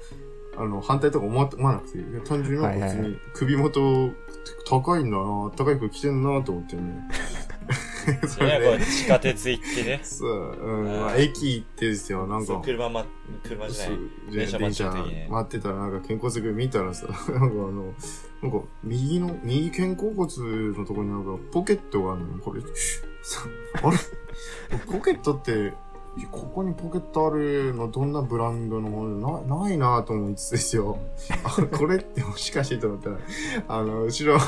[0.55, 1.97] あの、反対とか思って思わなくて、
[2.29, 4.11] 単純に別に首元
[4.69, 6.81] 高いんだな、高い服着てんなと思ってね。
[8.23, 9.99] そそれはこ地下鉄行ってね。
[10.03, 12.61] そう、うん、まあ、駅行ってですよ、なんか。
[12.63, 13.05] 車ま、
[13.43, 13.99] 車じゃない。
[14.31, 17.93] 電車待ってたらなんか肩甲骨見たらさ、なんかあの、
[18.41, 20.27] なんか右の、右肩甲骨
[20.77, 22.61] のところになんかポケットがあるのこれ、
[23.21, 23.41] さ
[23.81, 23.97] あれ？
[24.91, 25.73] ポケットって、
[26.31, 29.41] ここにポケットあるのどんなブランドのもの？
[29.41, 30.99] なないなぁと思いつつですよ。
[31.43, 33.17] あ、これってもしかしてと思ったら、
[33.67, 34.39] あの、後ろ、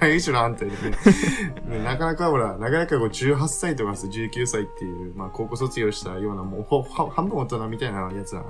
[0.00, 8.46] 前 後ろ反対でね、ねなかなかほら、なかなかこう18歳とかさ、19歳っていう、まあ高校卒業したような、もうほほ半分大人みたいなやつなの。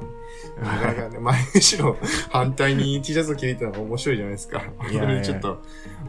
[0.62, 1.96] なかなかね、 前後ろ
[2.30, 4.62] 反対に T シャツを着てたのが面白いじゃないですか。
[4.88, 5.58] いやいやちょっと、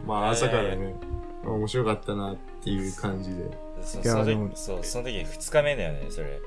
[0.06, 0.94] まあ朝からね、
[1.44, 3.72] 面白かったなっていう感じで。
[3.82, 6.40] そそのいやでも時、そう、その時二日目だよね、それ。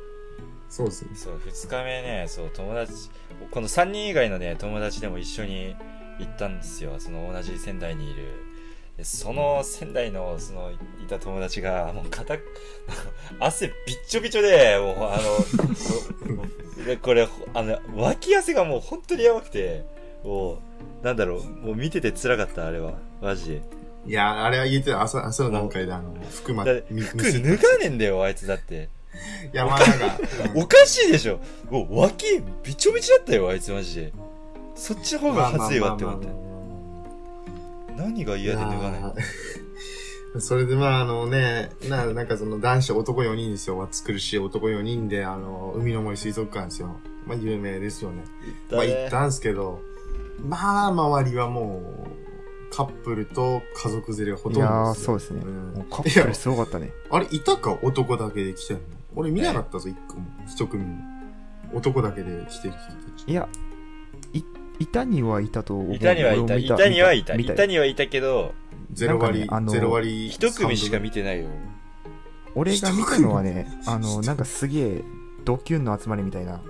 [0.70, 1.10] そうですね。
[1.16, 3.10] そう、二日目ね、そう、友達、
[3.52, 5.76] この三人以外のね、友達でも一緒に
[6.20, 6.96] 行ったんですよ。
[7.00, 8.24] その同じ仙台にいる。
[8.98, 12.38] でその仙台の、その、いた友達が、もう肩、
[13.40, 15.20] 汗びっちょびちょで、もう、あ
[16.78, 19.84] の、 でこれ、あの、脇汗がもう本当にやばくて、
[20.24, 20.60] も
[21.02, 22.94] う、なんだろう、もう見てて辛かった、あれは。
[23.22, 23.62] マジで。
[24.08, 25.02] いや、あれは言ってた。
[25.02, 28.90] 朝、朝の段階で、あの、服まだってみ服脱がねえんだよ、あいつだって。
[29.54, 30.18] いや、まあなんか、
[30.54, 31.40] うんおかしいでしょ。
[31.70, 32.26] もう脇、
[32.64, 34.14] びちょびちょだったよ、あいつマジで。
[34.76, 36.28] そっちの方が恥ずいわって思って
[37.96, 43.82] 何が嫌で脱がないいやーそれでまああのね、な、なんかその男子男4人ですよ。
[43.84, 46.98] 暑苦しい男4人で、あの、海の森水族館ですよ。
[47.26, 48.26] まあ有名ですよね。
[48.70, 49.80] まあ行ったんすけど、
[50.42, 51.82] まあ周りはも
[52.70, 55.06] う、カップルと家族連れほとんどいやー、ですよ。
[55.06, 55.42] そうですね。
[55.42, 56.92] うカップルすごかったね。
[57.10, 57.78] あれ、いたか？
[57.82, 58.84] 男だけで来てんの
[59.16, 60.26] 俺見なかったぞ、一個も。
[60.48, 60.98] 一組も。
[61.74, 63.32] 男だけで来てる人たち。
[63.32, 63.48] いや、
[64.34, 64.44] い、
[64.80, 65.96] いたにはいたと思う。
[65.96, 66.56] いたにはいた。
[66.58, 67.36] いたにはいた。
[67.36, 68.54] 見いたにはいたけど、
[68.92, 70.30] ゼロ割、ゼロ割。
[70.30, 71.48] 一組しか見てないよ。
[72.56, 75.04] 俺が見たのはね、あの、なんかすげえ、
[75.44, 76.62] ドキュンの集まりみたいな。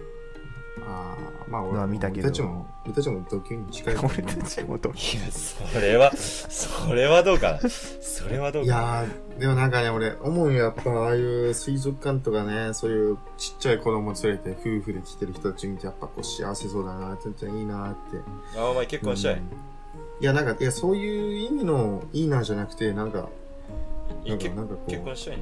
[1.47, 7.69] まあ俺のは見たけど俺たちも、俺たちもドキュンに近い俺たちもドキいや、それは、それはどうかな。
[7.69, 8.81] それはどういかな。
[8.81, 18.57] やー、でもなんかね、俺、思うよ、やっぱ、ああいう水族館とかね、そういうちっちゃい子供連れて夫婦で来てる人たち見て、やっぱこう幸せそうだなって、いいなって。
[18.59, 19.33] あ、お前結婚したい？
[19.35, 19.41] うん。
[19.41, 19.45] い
[20.21, 23.29] や、なんか、いや、そういう意味のいいなじゃなくて、なんか、
[24.25, 25.39] なんか、結なんかこ結婚したい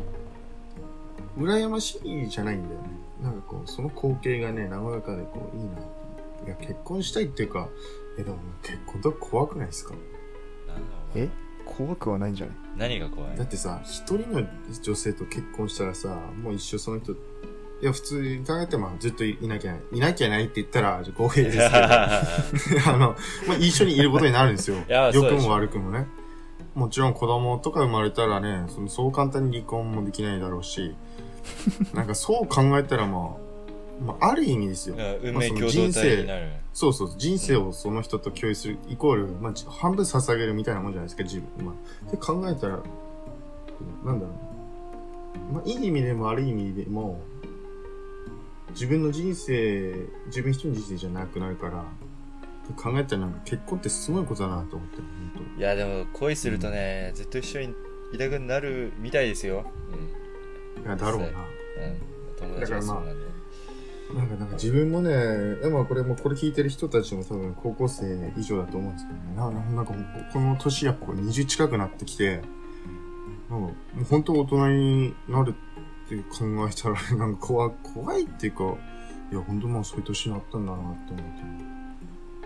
[1.38, 2.88] 羨ましいじゃないんだよね。
[3.24, 6.46] なんかこう、その光景がね、和やかでこう、いいなって。
[6.46, 7.70] いや、結婚したいっていうか、
[8.18, 9.94] え、でも結婚とか怖くないですか？
[10.68, 10.82] なんだ
[11.14, 11.30] お前え？
[11.66, 12.56] 怖くはないんじゃない？
[12.78, 13.38] 何が怖い？
[13.38, 14.44] だってさ、一人の
[14.82, 16.10] 女性と結婚したらさ、
[16.42, 17.16] もう一生その人、い
[17.82, 21.70] や、普通に考えてもずっといなきゃ、いなきゃいないって言ったら、公平ですけど、
[22.92, 23.16] あの、
[23.48, 24.78] まあ、一緒にいることになるんですよ。
[24.90, 26.08] やそうでしょ良くも悪くもね。
[26.76, 30.96] もちろん子供とか生まれたらね、そのそう簡単に離婚もできないだろうし、
[31.94, 34.96] なんかそう考えたらまあ、まあ、ある意味ですよ。
[34.96, 36.52] うん運命共同体になる。
[36.74, 41.66] そうそう、人生をその人と共有する、イコール、まあ、じ半分捧げるみたいなもんじゃないですか、自分。
[41.66, 42.82] まあ、って考えたら、
[44.04, 44.32] なんだろ
[45.52, 45.54] う。
[45.54, 47.22] まあ、いい意味でも悪い意味でも、
[48.72, 51.86] 自分の人生、自分一人の人生じゃなくなるから、
[52.76, 55.02] 考えたらなんか結婚ってすごいことだなと思って
[55.60, 57.76] いや、でも恋するとね、ずっと一緒に
[58.14, 59.66] いたくなるみたいですよ。
[59.92, 60.23] 当に。
[60.84, 61.28] いや、だろうな。
[61.28, 61.34] うん。
[61.34, 61.40] うん。
[62.38, 63.34] 友達はそうなんで。
[64.14, 69.36] なんか、なんか自分もね、でもこれも、これ聞いてる人たちも多分高校生以上だと思うんですけどね。
[69.36, 69.94] ななんか、
[70.32, 75.56] この年やっぱこう20近くなってきて、なんかもう本当大人になる
[76.06, 78.64] って考えたら、なんか怖い、怖いっていうか、
[79.32, 81.42] いや、本当もうそういう年になったんだなって思って。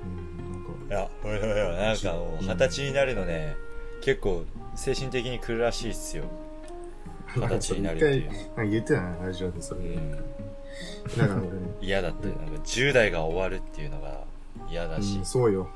[0.03, 3.57] うん、なんか、いや、ほらほらほら、なんかもう、二十歳になるのね、
[4.01, 6.25] 結構、精神的に来るらしいっすよ。
[7.35, 8.31] 二十歳になるっていう。
[8.31, 9.81] なんか言ってたな、ラジオでそれ。
[9.81, 10.11] うん。
[10.11, 14.21] なんか俺ね、 嫌だって、なんか10代が終わるっていうのが
[14.69, 15.25] 嫌だしうん、。
[15.25, 15.67] そうよ。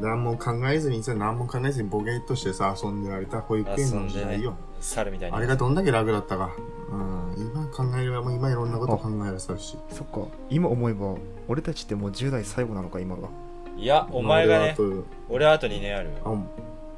[0.00, 4.56] 何も考えずにさ、何も考えずにボケっとしてさ、遊んでられた保育園の時代よ。
[4.80, 5.36] 猿みたいに。
[5.36, 6.50] あれがどんだけ楽だったか。
[6.90, 7.34] うん。
[7.38, 9.76] 今考えれば、もう今いろんなこと考えらさるし。
[9.90, 10.28] そっか。
[10.50, 11.14] 今思えば、
[11.48, 13.28] 俺たちってもう10代最後なのか、今が。
[13.76, 14.88] いや、お前がね、まあ
[15.28, 16.16] 俺はあと2年あるよ。
[16.20, 16.38] あと、あ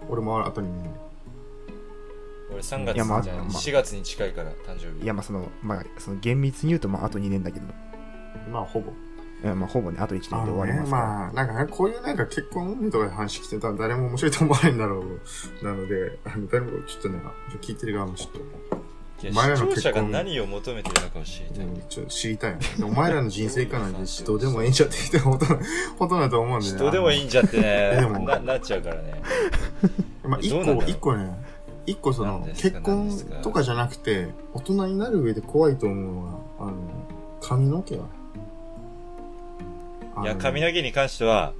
[0.08, 0.90] 俺も後にね。
[2.50, 5.04] 俺3月じゃないまあ4月に近いから、誕生日。
[5.04, 7.66] いや、まあその、まあ、その厳密に言うと、まああと2年だけど、
[8.50, 8.92] まあ、ほぼ。
[9.42, 11.04] まあほぼね、あと1年で終わりね、ますから。
[11.04, 15.04] まあ、なんかね、こういうなんか結婚運とかで話来てたら誰も面白いと思わないんだろ
[15.62, 15.64] う。
[15.64, 17.20] なので、あの、誰もちょっとね、
[17.60, 18.38] 聞いてる側もちょっと、
[19.20, 21.64] いやお前ら視聴者の結婚が何を求めてるのかを知りたい。
[21.64, 22.66] うんちょっと知りたいよね。
[22.78, 25.58] でお前らの人生観なんて どうでもいいんじゃって言ってほとんど、
[25.98, 26.78] ほとんどだと思うんでね。
[26.78, 29.22] どうでもいいんじゃってね でもな、なっちゃうからね。
[30.24, 31.30] まあ、一個、一個ね、
[31.88, 33.10] 一個その結婚
[33.42, 36.74] とかじゃなくて、大人になる上で怖いと思うのは、あの、
[37.40, 38.06] 髪の毛は。
[40.22, 41.54] いや、髪の毛に関しては、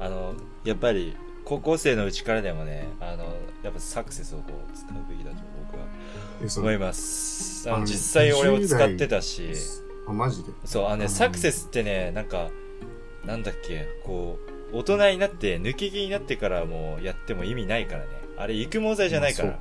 [0.00, 3.24] あの、やっぱり、高校生のうちからでもね、あの、
[3.62, 5.36] やっぱサクセスをこう、使うべきだと
[5.70, 5.86] 僕は
[6.50, 7.70] 毛思います。
[7.70, 9.52] あの、実際俺も使ってたし、
[10.06, 10.52] あ、マジで？
[10.64, 12.48] そう、あのね、うんサクセスってね、なんか、
[13.26, 14.38] なんだっけ、こ
[14.72, 18.17] う、大人になって、抜け毛になってからもうやっても意味ないからね。
[18.38, 19.58] あれ、育毛剤じゃないから。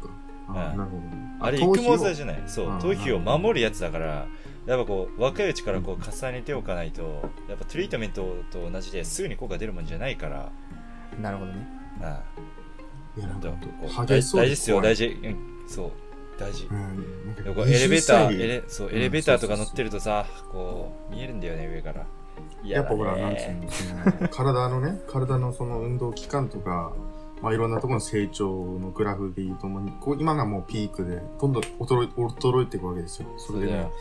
[0.47, 1.37] まあそうんなるほどね。
[1.39, 2.43] あれ、育毛剤じゃない。
[2.47, 4.27] そうあ、頭皮を守るやつだから、
[4.65, 10.49] やっぱこう、若いうちからこう、重ねておかないと、やっぱトリートメントと同じですぐに効果出るもんじゃないから、
[11.21, 11.67] なるほどね。
[12.01, 12.21] あ
[13.17, 13.49] いや、なんか
[14.05, 15.09] 大事っすよ、大事。
[15.09, 15.27] 事。
[15.27, 15.37] うん、
[15.67, 15.91] そう、
[16.39, 16.73] 大事う。
[16.73, 17.05] ん。
[17.67, 22.05] エレベーター、20歳エレ、そう、うんエレベーターとか乗ってるとさ、こう、見えるんだよね、上から。
[22.63, 26.93] やっぱほら、なんつうの、 体のね、体のその運動期間とか、
[27.41, 33.27] まあいろんなところの成長のグラフで言うと、もうこう今がもうピークで、どんどん衰え、衰えていくわけですよ。
[33.37, 33.91] それでね、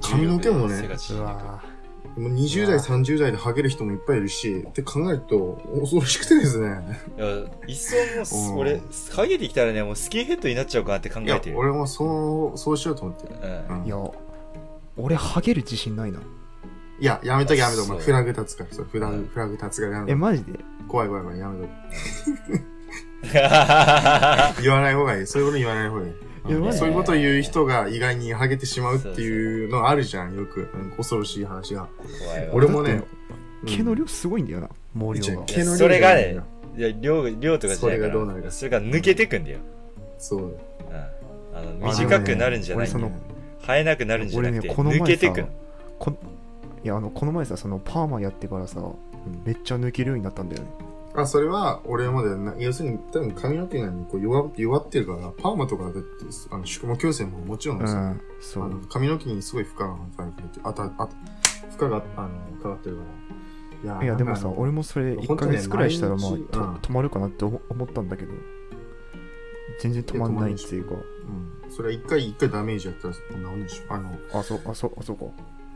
[0.00, 0.88] 髪の毛もね
[2.16, 6.98] もう20代、30代でハゲる人もいっぱいいるし、って考えると、恐ろしくてですね。
[7.16, 7.26] いや、
[7.66, 8.80] いっそもう俺、
[9.14, 11.58] ハゲてきたらね、もうスキンヘッドになっちゃうかなって考えて、る。
[11.58, 13.34] 俺もそう、そうしようと思ってる。
[13.68, 13.96] うんうんいや
[15.00, 16.22] 俺ハゲる自信ないない
[17.04, 18.02] や、やめとけやめとけ。
[18.02, 18.70] フラグ立つから。
[18.72, 20.54] そうフラグ、うんフラグ立つからやめとえマジで？
[20.54, 20.64] け。
[20.88, 22.77] 怖い怖い怖い、やめとけ。
[24.62, 25.26] 言わない方がいい。
[25.26, 26.12] そういうこと言わない方がいい。
[26.72, 30.68] そういうこと言う人が意外にハゲてしまうっていうのあるじゃん、よく。
[30.74, 31.88] うん恐ろしい話が。
[32.52, 33.02] 俺もね
[33.66, 36.38] 毛の量すごいんだよな毛量が毛の量それがね
[36.76, 39.58] いや、量、量とかじゃないかそれがどうなるら、かそれが抜けてくんだよ。
[40.18, 40.40] そう。
[40.42, 40.54] うん。
[41.52, 43.10] あの、あ短くなるんじゃない俺その
[43.66, 45.48] 生えなくなるんじゃなくて、俺ねこの前さ抜けてくん。
[45.98, 46.16] こ
[46.84, 48.80] いやあのこの前さそのパーマやってからさ
[49.44, 50.68] めっちゃ抜けるようになったんだよね
[51.14, 52.54] あ、それは、俺もだよな。
[52.58, 56.00] 要するに、多分髪の毛が、ね、こう弱弱ってるから、パーマとかだって、
[56.50, 58.00] あの、宿毛矯正ももちろんですよ。
[58.00, 61.08] うんそあのう髪の毛にすごい負荷が働いてて、あと、あと、
[61.76, 63.38] 負荷が、あの、かかってるから。
[63.80, 66.30] いやいやでもさ俺もそれ1本当ねヶ月くらいしたらまあ、
[66.82, 68.32] 止まるかなって思思ったんだけど
[69.78, 71.70] 全然止まんないっていうかうん。
[71.70, 73.92] それは一回一回ダメージやったら、こんなもんでしょ。
[73.92, 75.26] あの、あそうあそうあそうか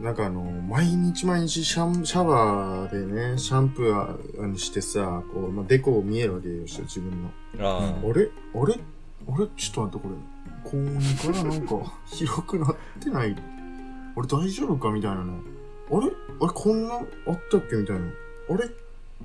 [0.02, 7.30] なんかあの、毎日毎日シャンシャワーでね、シャンプーにしてさ、こう、まあ、デコ見えるわけよ、自分の。
[7.64, 8.28] ああれ？
[8.54, 8.80] あれ？
[9.28, 9.46] あれ？
[9.56, 10.14] ちょっと待って、これ。
[10.64, 13.36] こうからなんか、 広くなってない？
[14.16, 14.90] 俺大丈夫か？
[14.90, 15.32] みたいなね。
[15.90, 16.06] あれ？
[16.40, 17.04] あれこんなあっ
[17.50, 17.76] たっけ？
[17.76, 18.06] みたいな。
[18.50, 18.68] あれ？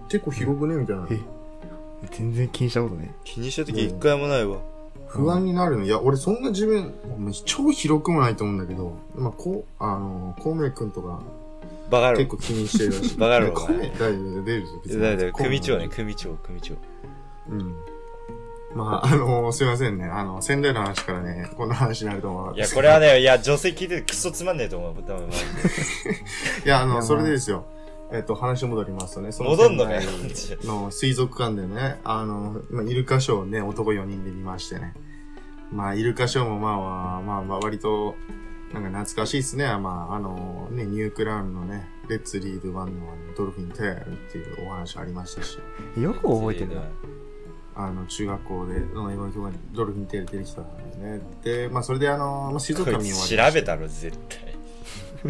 [0.09, 0.75] 結構広くね？
[0.75, 1.07] みたいな。
[1.09, 1.19] え
[2.11, 4.59] 全然気にしたことね気にした時一回もないわ。
[5.07, 5.85] 不安になるの。
[5.85, 6.93] いや、俺そんな自分、
[7.45, 11.21] 超広くもないと思うんだけど、まあ、こう、あの、孔明くんとか
[11.89, 12.13] バカ。
[12.13, 13.17] 結構気にしてるらしい。
[13.17, 14.73] バカ野郎孔明、大丈夫、出るぞ。
[14.83, 16.75] 別にだいだい組長ね、孔組長、組長。
[17.47, 17.75] 明うん。
[18.75, 20.05] まあ、あの、すいませんね。
[20.05, 24.93] あの、仙台の話からね、こんな話になると思うわいや、これはね、いや、女性聞いててクソつまんねえと思う。
[26.65, 27.65] いや、あの、それでですよ。
[28.11, 29.85] えっと、話戻りますとね、その戻んの
[30.63, 34.93] の水族館でね、あの、まあ、イルカショーをね、男4人で見ましてね。
[35.71, 38.15] まあ、イルカショーもまあまあ、まあ、まあ、割と、
[38.73, 39.65] なんか懐かしいですね。
[39.77, 45.57] まあ、あの、ね、ニュークラウンのね、 Let's Read One の Dolphin Tale っていうお話ありましたし、
[45.99, 46.83] よく覚えてるな
[47.75, 51.21] あの、中学校で、の英語のに Dolphin Tale 出てきたんでね。
[51.43, 54.46] で、まあ、それであの、まあ、水族館見終わり調べたろ、絶対。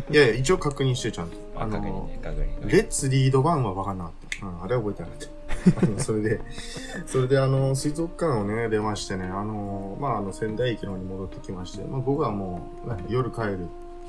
[0.11, 1.37] いやいや、一応確認してちゃんと。
[1.55, 2.71] あ、確認ね、確認。
[2.71, 4.47] Let's Read One は分かんなかった。
[4.47, 5.37] うん、あれは覚えてなかった。
[5.81, 6.41] あのそれで、
[7.07, 13.59] それであの、水族館をね、出ましてね、あの、まあ、あの、仙台駅の方に戻ってきまして、まあ、僕はもう、ね夜帰る。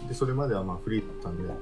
[0.08, 1.54] で、それまではまあ、フリーだったんで、ま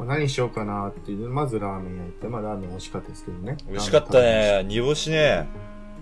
[0.00, 3.56] あ、何しようかなっていう、まずラーメン屋行って、まあ、ラーメン美味しかったですけどね。
[3.68, 4.64] 美味しかったね。
[4.64, 5.48] 煮干しね。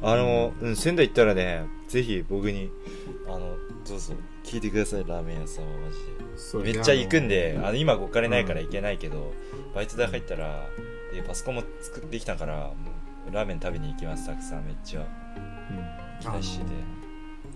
[0.03, 2.71] あの、うん、仙台行ったらね、ぜひ僕に、
[3.27, 3.57] あの、
[3.89, 4.15] どうぞ、
[4.47, 5.97] 聞いてください、ラーメン屋さんはマジ
[6.37, 6.73] そうで。
[6.73, 9.35] めっちゃ行くんで、あの、今お金ないからうん行けないけど、
[9.75, 10.67] バイト代入ったら、
[11.13, 12.73] で、パソコンも作ってきたから、
[13.33, 15.01] ラーメン食べに行きます、たくさん、めっちゃ。
[15.01, 15.07] うん
[16.21, 16.71] 期待してて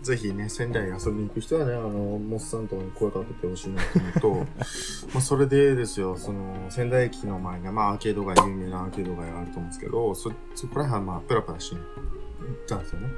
[0.02, 3.82] ぜひね、仙台遊びに行く人はね、あの、モスさんとかに声かけてほしいな
[4.18, 4.46] と思うと、
[5.12, 13.08] まあ、それでですよ、その、仙台駅の前に、まあ、アーケード街、有名なアーケード街があると思うんですけど、そ、そこら辺はまあ、プラプラしに行ったんですよね。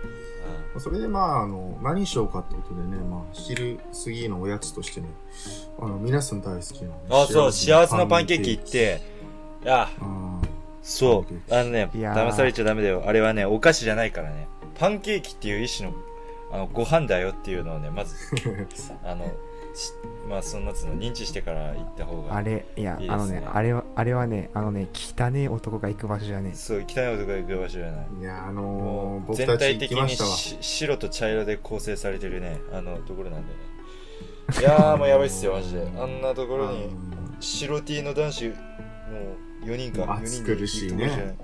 [0.74, 5.08] まあそれでまあ、あの、何しようかってことでね、まあ、昼過ぎのおやつとしてね、
[5.78, 7.22] あの、皆さん大好きな。
[7.22, 9.00] あ、そう、幸せのパンケーキ行って、
[9.62, 10.40] いや、あ
[10.82, 13.04] そう、あのね、騙されちゃダメだよ。
[13.06, 14.48] あれはね、お菓子じゃないからね。
[14.78, 15.96] パンケーキっていう一種の、
[16.50, 18.66] あの、ご飯だよっていうのをね、まず、ー
[19.04, 19.30] あの、し
[20.28, 22.36] まあ、そんなつの認知してから行った方が。
[22.36, 28.06] あれいやあのねあれはあれはねあのね汚ねえ男が行く場所じゃねそう、汚い男が行く場所じゃない。
[28.20, 30.16] いや、あのー、全体的に
[30.60, 33.58] 白と茶色で構成されてるね、あの、ところなんでね。
[34.60, 35.86] いやー、もうやばいっすよ、マジで。
[35.98, 36.90] あんなところに、
[37.40, 38.54] 白 T の男子、も
[39.62, 41.36] う、4人か、4人で行くところじゃない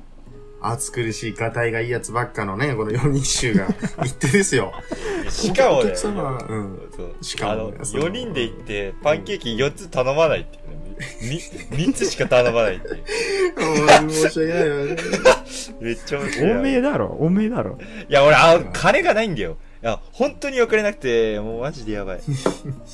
[0.61, 4.73] 暑苦しい、がたいがいいやつばっかのね、この4人衆が行ってですよ。
[5.29, 6.79] しかもね、うん
[7.21, 10.79] しかもねあの、その4人で行って、パンケーキ4つ頼まないっていうね。
[11.71, 13.05] み3つしか頼まないっていう。
[14.03, 14.97] うん申し訳ないわね。
[15.81, 16.53] めっちゃ面白い。
[16.53, 19.57] おめえだろおめえだろいや、俺、あ、金がないんだよ。
[19.81, 22.21] いや、本当にお金なくて、もうマジでやばい。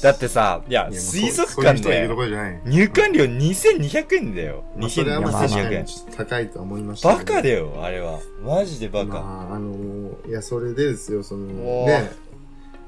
[0.03, 2.61] だってさ、 いや、い水族館で人がいるところじゃない。
[2.67, 4.65] 入館料2200円だよ。
[4.77, 5.87] まあ、それはまあまあ確2200円。
[6.15, 7.25] 高いとは思いましたけど。
[7.25, 8.19] バカだよ、あれは。
[8.45, 9.15] マジでバカ。
[9.15, 11.47] まあ、あのーいや、それでですよ、その、
[11.87, 12.13] ね、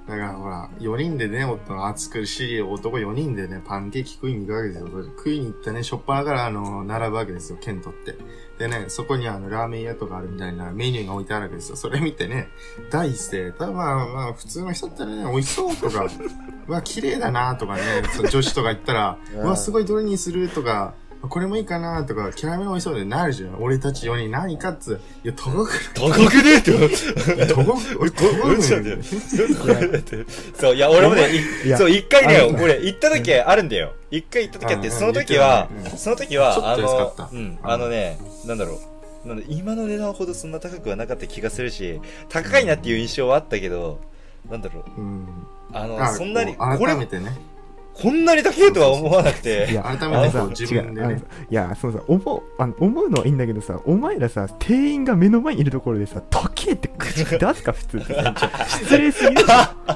[0.07, 4.87] だからほら、4人でね、夫暑苦しい男4人でね、パンケーキ食いに行くわけですよ。
[5.17, 8.17] 食いに行ってね、しょっぱなからあの、並ぶわけですよ、剣取って。
[8.59, 11.77] でね、そこにあの、ラーメン屋とかあるみたいなメニューが置いてあるわけですよ。
[11.77, 12.49] それ見てね、
[12.89, 16.07] 第一声、ただまあまあ、普通の人だったらね、美味しそうとか、
[16.69, 17.83] うわ、綺麗だなとかね、
[18.31, 20.95] 女子とか言ったら、 うんうわ、すごいどれにするとか、
[21.29, 23.57] これもいいかなとか、キャラメル美味しそうでなるじゃん。
[23.63, 25.01] 俺たち4人何かっつう。
[25.25, 27.47] いや、高く高くねえってない？
[27.49, 30.27] 高く、俺高くちょっとない？
[30.59, 31.29] そう、いや、俺もね、
[31.77, 33.93] そう、一回ね俺、行った時あるんだよ。
[34.11, 37.15] 一回行った時あって、うんその時はその時は、あの
[37.63, 38.81] あのね、なんだろ
[39.25, 39.29] う。
[39.29, 43.99] なんだ今の値段ほどそんな高くはなかった気がするし、高いなっていう印象はあったけど、
[44.49, 45.01] なんだろう。
[45.01, 45.27] うん。
[45.73, 47.37] あの、あそんなに、これ改めてね。
[48.03, 49.69] こんなに高いとは思わなくて。
[49.71, 51.23] いや 改めてこう自分で違うね。
[51.51, 58.35] いやそうさ思うあの思うのはいいんだけどさお前らさ店員が目の前にいるところでさ時計って口出すか普通ってさ
[58.67, 59.43] 失礼すぎる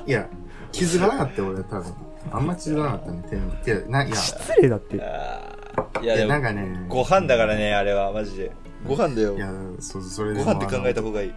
[0.06, 0.26] いや、
[0.72, 1.94] 気づかなかったよ、俺多分。
[2.32, 3.52] あんま気づかなかったね、店員。
[3.66, 6.86] いや、な、いや、失礼だっていいや、なんかね。
[6.88, 8.52] ご飯だからね、あれは、マジで。
[8.86, 9.38] ご飯だよい。
[9.38, 11.32] や、そう、それでご飯って考えた方がいい。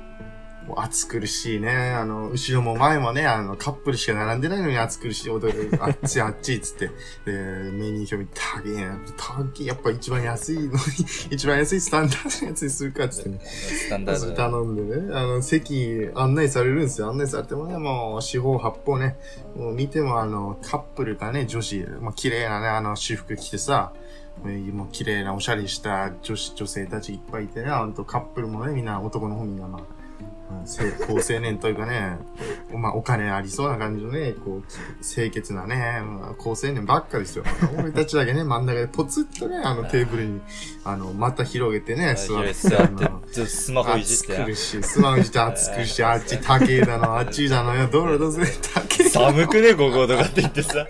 [0.68, 1.70] もう暑苦しいね。
[1.92, 5.30] あの、後ろも前もね、あの、カップルしか並んでないのに暑苦しい
[5.80, 6.88] あっちあっちっつって。
[7.26, 7.34] で、
[7.72, 9.00] メニュー表見て、高えな。
[9.18, 10.70] 高え、やっぱ一番安いのに、
[11.32, 13.40] 一番安いスタンダードのやつにするかっつってね。
[13.44, 14.34] スタンダード。
[14.34, 17.10] 頼んでね、あの、席案内されるんですよ。
[17.10, 19.18] 案内されてもね、もう四方八方ね、
[19.56, 23.94] もう見てもあの、カップルかね、女子、まあ、綺麗なね、あの、私服着てさ、
[24.46, 29.82] えーもう綺麗なおしゃれした女子、女性たちいっぱいいてね、あとカップルもね、みんな男の方みんなまあ、
[30.52, 32.18] うんせ 高青年というかね、
[32.74, 37.44] まあ、お金ありそうな感じのね、こう、清潔なね、まあ高青年ばっかですよ。
[37.78, 40.42] 俺たちだけね、 真ん中でポツッとね、あのテーブルに、
[40.84, 44.84] あの、また広げてね、座って、あの、スマホいじってな暑苦しい。
[44.84, 46.04] スマホいじって暑苦しい。
[46.04, 47.88] あっち高えだの、あっちだのよ。
[47.88, 48.42] どれどうせ
[48.74, 49.10] 高え。
[49.10, 50.88] 寒くね、こことかって言ってさ。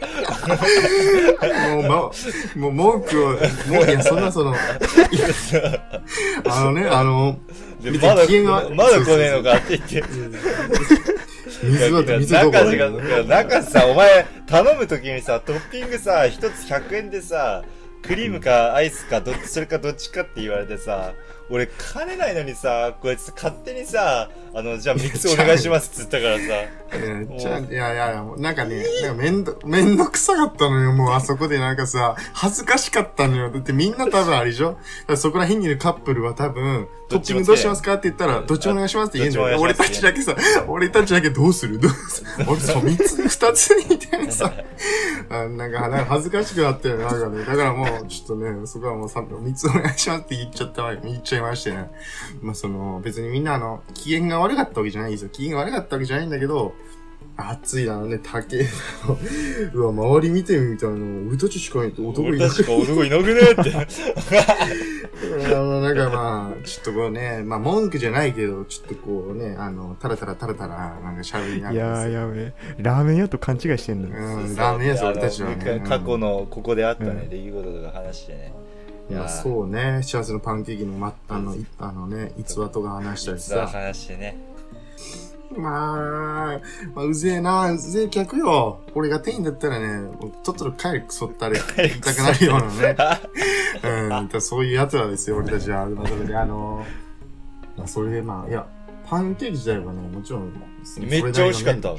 [1.72, 3.36] もう、ま、もう文句を、も
[3.82, 4.56] う、いや、そんなその、
[6.46, 7.38] あのね、あの、
[7.84, 8.16] で、まだ
[8.76, 10.04] まだ来ねえのかって言って。
[11.64, 12.52] 水は、水どこ？
[12.52, 12.90] 中地が、
[13.24, 17.64] 中さ、お前、頼むときにさ、トッピングさ、一つ100円でさ、
[18.02, 21.14] クリームかアイスか、どっち、それかどっちかって言われてさ、
[21.50, 26.44] 俺、金ないのにさ、こいつ勝手にさ、あの、じゃあ3つお願いしますっつったからさ、
[26.96, 33.52] えーちゃんいやいやなんかね、なんかめんど、めんどくさかったのよ、もうあそこでなんかさ、恥ずかしかったのよ。
[33.52, 34.78] だってみんな多分あれでしょ？
[35.16, 37.96] そこら辺にいるカップルは多分、トッピングどうしますか？
[37.96, 39.60] って言ったら、どっちもお願いしますって言うんだよ。
[39.60, 40.36] 俺たちだけさ、
[40.68, 41.80] 俺たちだけどうする？
[41.80, 42.30] どうする？
[42.48, 44.54] 俺そう、三つ、二つみたいなさ、
[45.30, 47.44] あなんか、なんか恥ずかしくなったよね、なんかね。
[47.44, 51.90] だからもう、ちょっとね、そこはもうさ三つお願いしますって言っちゃったわ言っちゃいましてね。
[52.42, 55.30] まあその、別にみんなあの、機嫌が悪かったわけじゃないんですよ。
[55.30, 56.74] 機嫌が悪かったわけじゃないんだけど、
[57.36, 58.70] 暑いだろうね、高えだ
[59.08, 59.18] ろ
[59.74, 59.78] う。
[59.80, 60.96] うわ、周り見てみたいな。
[61.28, 65.56] 俺たちしかいないと男いなく俺たちか男いなくねって。
[65.56, 75.84] あの、なんかまあ、ちょっとこうね、まあ文句じゃないけど、ちょっとこうね、あの、タラタラタラタラ、なんか喋りないがやらーやべえラーメン屋と勘違いしてんのようん、ラーメン屋さん俺たちはね。
[75.88, 78.54] 過去のここであったね、うん出来事とか話してね。
[79.10, 79.18] うん。
[79.18, 83.68] まあそうね、幸せのパンケーキの、ま、あの、いあのね、逸話とか話したりさ。
[83.68, 84.54] 話してね。
[85.58, 86.62] まあ、
[86.96, 88.80] まあ、うぜえな、うぜえ客よ。
[88.96, 91.66] 俺が店員だったらね、もうとっとと帰るクソったれ、た
[92.14, 92.96] くなるようなね。
[94.34, 95.86] うん、そういう奴らですよ、俺たちは。
[95.86, 96.86] まあそれで、あの、
[97.78, 98.66] まあ、それでまあ、いや、
[99.08, 100.54] パンケーキ自体はね、もちろん、
[101.00, 101.96] めっちゃ美味しかった。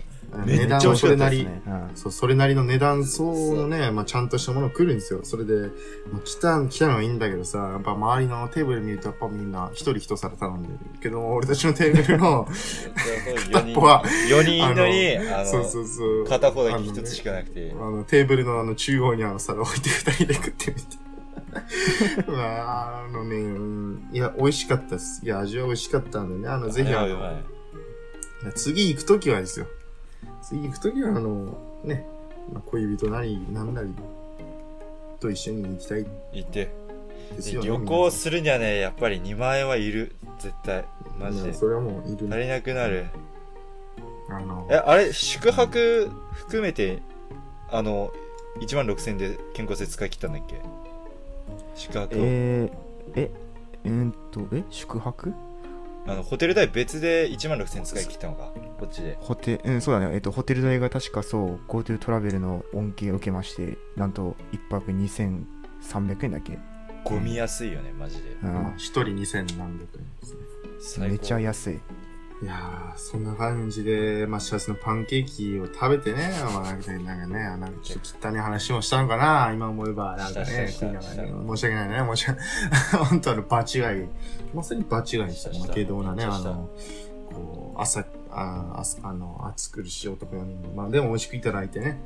[0.46, 5.20] 値段はそれなり、ねうんそう、それなりの値段相応のね、まあちゃんとしたもの来るんですよ。
[5.22, 5.70] それで、
[6.10, 16.26] まあ来た、来たのはいいんだけどさ、やっぱ周りのテーブル見るとやっぱみんな一人一皿頼んでるけど、俺たちのテーブルの、4片っぽは人、4人いるのに、あそうの、そうそう。
[16.26, 17.72] 片方だけあのね一つしかなくて。
[17.72, 21.04] あの、テーブルのあの中央にあの皿置いて二人で食ってみて。
[22.26, 25.24] う わああのね、うんいや、美味しかったです。
[25.24, 27.42] いや、味は美味しかったんでね、あの、ぜひあの、
[28.54, 29.66] 次行くときはですよ。
[30.48, 32.06] 次行くときは、あの、ね、
[32.52, 33.94] まあ、恋人なり、なんなり、
[35.20, 36.70] と一緒に行きたい行って。
[37.36, 37.66] ですよね。
[37.68, 40.14] 旅行するにはね、やっぱり2万円はいる。
[40.38, 40.84] 絶対。
[41.18, 41.54] マジでいや。
[41.54, 43.06] それはもういる足りなくなる。
[44.28, 47.00] あのえ、、あれ、宿泊含めて、
[47.70, 48.12] あの、
[48.60, 50.60] 1万6000で健康性使い切ったんだっけ？
[51.74, 52.18] 宿泊を。
[52.22, 52.72] えー、
[53.16, 53.30] え
[53.84, 54.62] うーんとえ？
[54.70, 55.32] 宿泊？
[56.06, 58.52] あの、ホテル代別で1万6000使い切ったのか。
[58.78, 59.16] こっちで。
[59.20, 60.14] ホテうんそうだね。
[60.14, 61.60] えっとホテル代が確かそう。
[61.68, 66.58] GoTo トラベルの恩恵を受けましてなんと1泊2300円だっけ？
[67.04, 68.30] ゴミ安いよね、マジで。
[68.42, 68.74] うん。
[68.76, 70.04] 一人2000何百円
[70.78, 71.08] ですね。
[71.08, 71.80] めちゃ安い。
[72.42, 82.48] いやー、そんな感じで、まあ、幸せのパンケーキを食べてね、まあ、なんかね、なんかね、なんかちょっと汚い話もしたのかな、今思えば、なんかね、申し訳ないね、申し訳ない。
[83.08, 84.08] 本当あの、場違い、
[84.54, 85.54] まさに場違いでしたね。
[85.56, 86.68] したまあ、軽度なね、あの、
[87.32, 92.00] こう、朝、あ、朝あの、暑苦しい男4人で、まあ、でも美味しくいただいてね。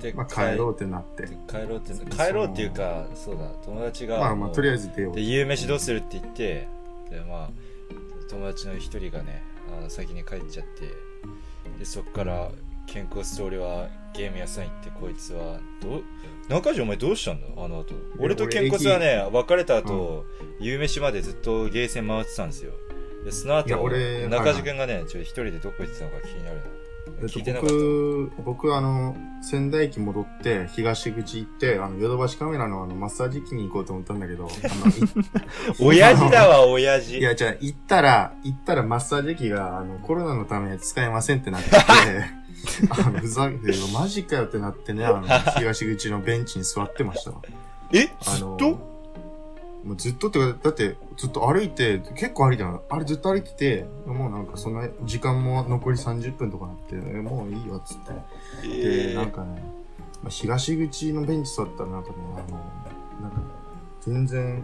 [0.00, 1.28] でまあ帰ろうってなって。
[1.46, 5.20] 帰ろうって帰ろうっていうかそうだ友達がまあまあ、とりあえずず出ようで。
[5.20, 6.68] 夕飯どうするって言って
[7.10, 7.50] でまあ
[8.30, 9.42] 友達の一人がね
[9.78, 10.88] あの先に帰っちゃって
[11.78, 12.50] でそっから
[12.86, 16.04] 健康室俺はゲーム屋さん行ってこいつはどう
[16.50, 17.46] 中条お前どうしたんだ？
[17.56, 17.94] あの後。
[18.18, 20.26] 俺と健康はね別れた後、
[20.58, 22.72] 夕飯までずっとゲーセン回ってたんですよ。
[23.24, 26.62] でその後中地君がねちょっと一人でどこ行ってたのか気になるな
[27.18, 27.74] えっと聞いてなかった。
[27.74, 34.92] 僕、僕あの、仙台駅戻って、東口行って、あの、ヨドバシカメラのあの、マッサージ機に行こうと思ったんだけど、あの、い
[35.80, 37.18] 親父だわ親父。
[37.18, 41.76] いや、じゃあ、行ったら、行ったらマッサージ機が、あの、コロナのために使えませんってなってて、
[42.90, 45.22] あの、ふざけて、マジかよってなってね、あの、
[45.58, 47.42] 東口のベンチに座ってましたわ。
[47.92, 48.90] えあのずっと？
[49.82, 57.96] もうずっとってか、だって、ずっと歩いて、結構歩いてなあれずっと歩いてて、もうなんかそんな時間も残り30分とかなって、えもういいよっつっ
[58.62, 58.68] て。
[58.68, 59.62] で、えなんかね、
[60.22, 62.58] まあ、東口のベンチ座ったらなんかね、あの、
[63.22, 63.38] なんか、
[64.02, 64.62] 全然、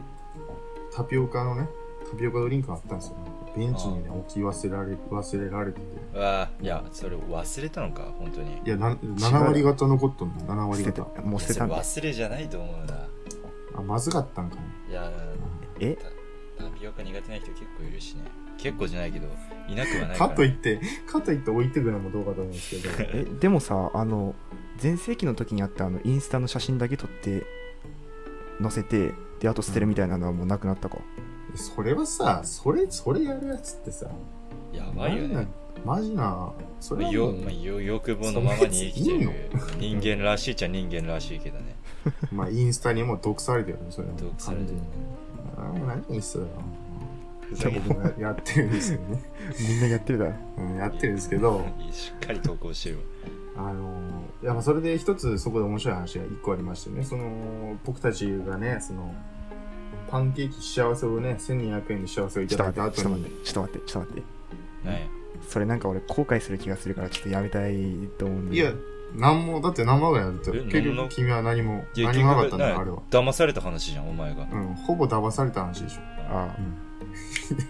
[0.94, 1.66] タピオカのね、
[2.10, 3.16] タピオカドリンクあったんですよ、
[3.56, 5.86] ベンチにね、置き忘れられ、忘れられてて。
[6.14, 8.58] ー、ああいやそれ忘れたのか本当に。
[8.64, 11.22] いや、な7割方残っとんの、7割捨てて方。
[11.22, 13.08] もう捨てたん忘れじゃないと思うな。
[13.76, 14.62] あ、まずかったんかな。
[14.90, 15.10] いや
[15.80, 15.96] え？
[16.58, 18.22] タタピオカ苦手な人結構いるしね。
[18.58, 19.28] 結構じゃないけど
[19.68, 22.94] いなくはないかからといって、 かといって置いてくのもどうかと思うんですけど。
[23.12, 24.34] えでもさあの
[24.78, 27.46] 全盛期の時にあったあのインスタの写真だけ撮って
[28.60, 30.98] 載せてであと捨てるみたいなのはもうなくなったか、
[31.56, 34.06] それはさ、それ、それやるやつってさ、
[34.72, 35.46] やばいよね。
[35.84, 39.30] マジな、それはよ、もうまあ、よ欲望のままに生きてる
[39.78, 41.76] 人間らしいっちゃ人間らしいけどね。
[42.32, 44.14] まあ、インスタにも毒されてるね、それは。
[44.14, 44.78] 毒されてる。
[45.86, 46.50] 何インスタだよ。
[47.48, 49.22] ふざけて僕もやってるんですよね。
[49.60, 50.32] みんなやってるだろ。
[50.58, 53.02] うん、やってるんですけど、しっかり投稿してるわ。
[53.58, 53.96] あの
[54.42, 59.14] や、まあ、それで一つそこで面白い話が一個ありましてね、その、僕たちがね、その、
[60.16, 62.94] パンケーキ幸せをね、1200円で幸せをいただいた後に。
[62.96, 64.22] ちょっと待っ、てちょっと待ってちょっと待っ
[64.84, 64.88] て。
[64.88, 65.08] ね
[65.46, 67.74] それなんか俺後悔する気がするからちょっとやめたい
[68.18, 68.72] と思うんでいや、
[69.14, 72.96] なんも、だって何万ぐらいやると、え結局君は何も、何もなかったんだあれは。
[72.96, 73.02] 局。
[73.10, 74.46] 騙された話じゃんお前が。
[74.50, 76.00] うん、ほぼ騙された話でしょ。
[76.30, 76.56] あ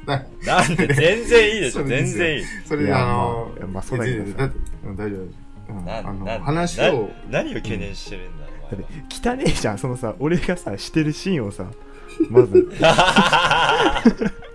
[0.07, 0.87] ななんで？
[0.95, 1.85] 全然いいでしょ。
[1.85, 2.45] 全然いい。
[2.65, 4.39] それで、あのまあまあそうだけどさ。
[4.39, 5.27] だってうん大丈夫、大丈
[5.67, 5.77] 夫。
[5.79, 9.79] うんなあの、な話なを、何を懸念してるんだおだっ前て汚ねえじゃん。
[9.79, 11.67] そのさ俺がさしてるシーンをさ
[12.31, 12.69] まず。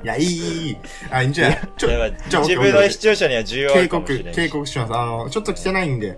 [0.03, 0.77] いや、いい、いい、いい。
[1.11, 2.17] あ、いいんじゃないちょ、やばい。
[2.27, 4.93] じゃあ自分の視聴者には重要あ警告警告します。
[4.95, 6.17] あの、ちょっと汚いんで、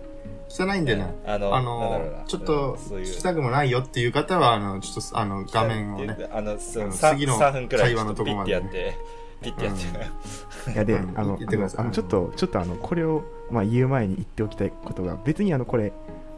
[0.49, 1.13] 汚いんでね。
[1.25, 8.69] あのあの、ちょっと聞きたくもないよっていう方は、あの、ちょっと、あの、画面をね、あの、そうあのさ次の3分くらい会話のとピッこまでね。
[8.69, 8.97] てやって、
[9.41, 10.71] ピッてやって。
[10.71, 11.81] いやで、うんあの言ってください。
[11.81, 15.91] あのちょっとちょっとあのこれをまあ言う前に言っておきたいことが別にあのこれ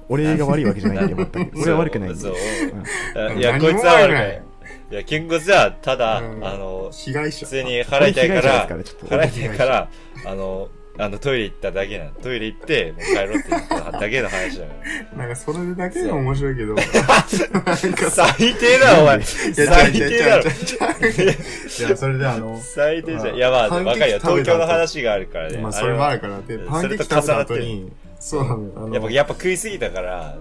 [0.09, 2.19] 俺が悪いわけじゃないんで全く俺は悪くないんで。
[2.19, 2.33] そう。
[2.33, 3.37] うん。
[3.37, 4.43] いや、こいつは悪くない
[4.91, 4.93] い。
[4.93, 7.45] いや、健康じゃ、ただ、あうんの、被害者。
[7.45, 9.87] 普通に払いたいかこれ被害者ですら払いたいから、
[10.25, 12.11] あの、あの、トイレ行っただけなの。
[12.11, 14.73] トイレ行って、もう帰ろうって言っただけの話だか
[15.17, 18.11] なんか、それだけでも面白いけど、なんから。
[18.11, 19.17] 最低だ、お前。
[19.17, 20.43] いや最低だろ。
[20.43, 23.25] じゃあ、それであの、最低じゃん。
[23.25, 24.19] まあいや、まあ、パンケーキわかるよ。
[24.19, 25.57] 食べた後東京の話があるからね。
[25.57, 28.71] まあ、それもあるかから、で、うんパンケーキ食べた後に、そうなのよ。
[28.77, 30.37] あのやっぱ、やっぱ食いすぎたから、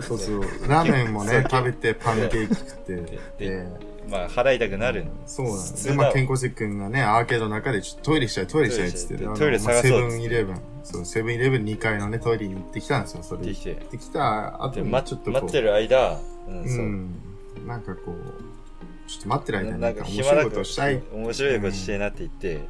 [0.00, 2.96] そうそう、 ラーメンもね、食べて、パンケーキ食って、
[3.38, 3.66] でで、
[4.08, 5.04] まあ、払いたくなる。
[5.26, 5.86] そうなんです。
[5.88, 9.72] で、まあ、健康くんがね、アーケードの中で、ちょっとトイレしたい、トイレしたいっつって、トイっつって。
[9.72, 13.42] まあセブンイレブン、そう、セブンイレブン2階のね、トイレに行ってきたんですよ、それ。
[13.46, 13.70] できて。
[13.70, 16.78] 行ってきた後で、に、待ちょっとこう、待ってる間、うん、うそう。
[16.84, 17.14] ん、
[17.66, 21.02] なんかこう、ちょっと待ってる間に、なんんか面白いことしたい。
[21.12, 22.68] 面白いことしてえなって言って、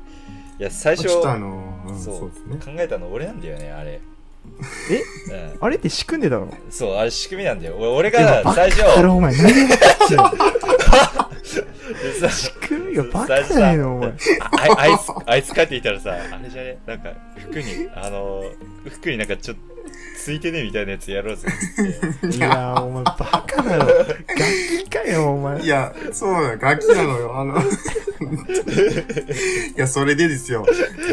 [0.58, 2.74] いや、最初、ちょっとあの、うん、そそううですね。
[2.76, 4.00] 考えたの俺なんだよね、あれ。
[4.90, 5.02] え？
[5.32, 5.58] うん。
[5.60, 7.76] あれって仕組んでだろそう、あれ仕組みなんだよ。
[7.78, 10.30] 俺俺が最初、だろお前何が分かってんの
[12.02, 14.08] でさ仕組みがバカじゃねえのお前。
[14.08, 14.14] あ
[14.76, 16.78] ああいつ、あいつ帰ってきたらさ、あれじゃね？
[16.86, 19.75] なんか、服に、あのー、服になんかちょっと、
[20.18, 21.48] ついてねみたいなやつやろうぜ。
[21.48, 23.14] っ ていやーお前バ
[23.46, 23.86] カだろ。
[23.86, 24.14] 楽
[24.84, 25.62] 器かよお前。
[25.62, 27.64] いや、そうだよ、楽器なのよ、あの、い
[29.76, 30.66] や、それでですよ。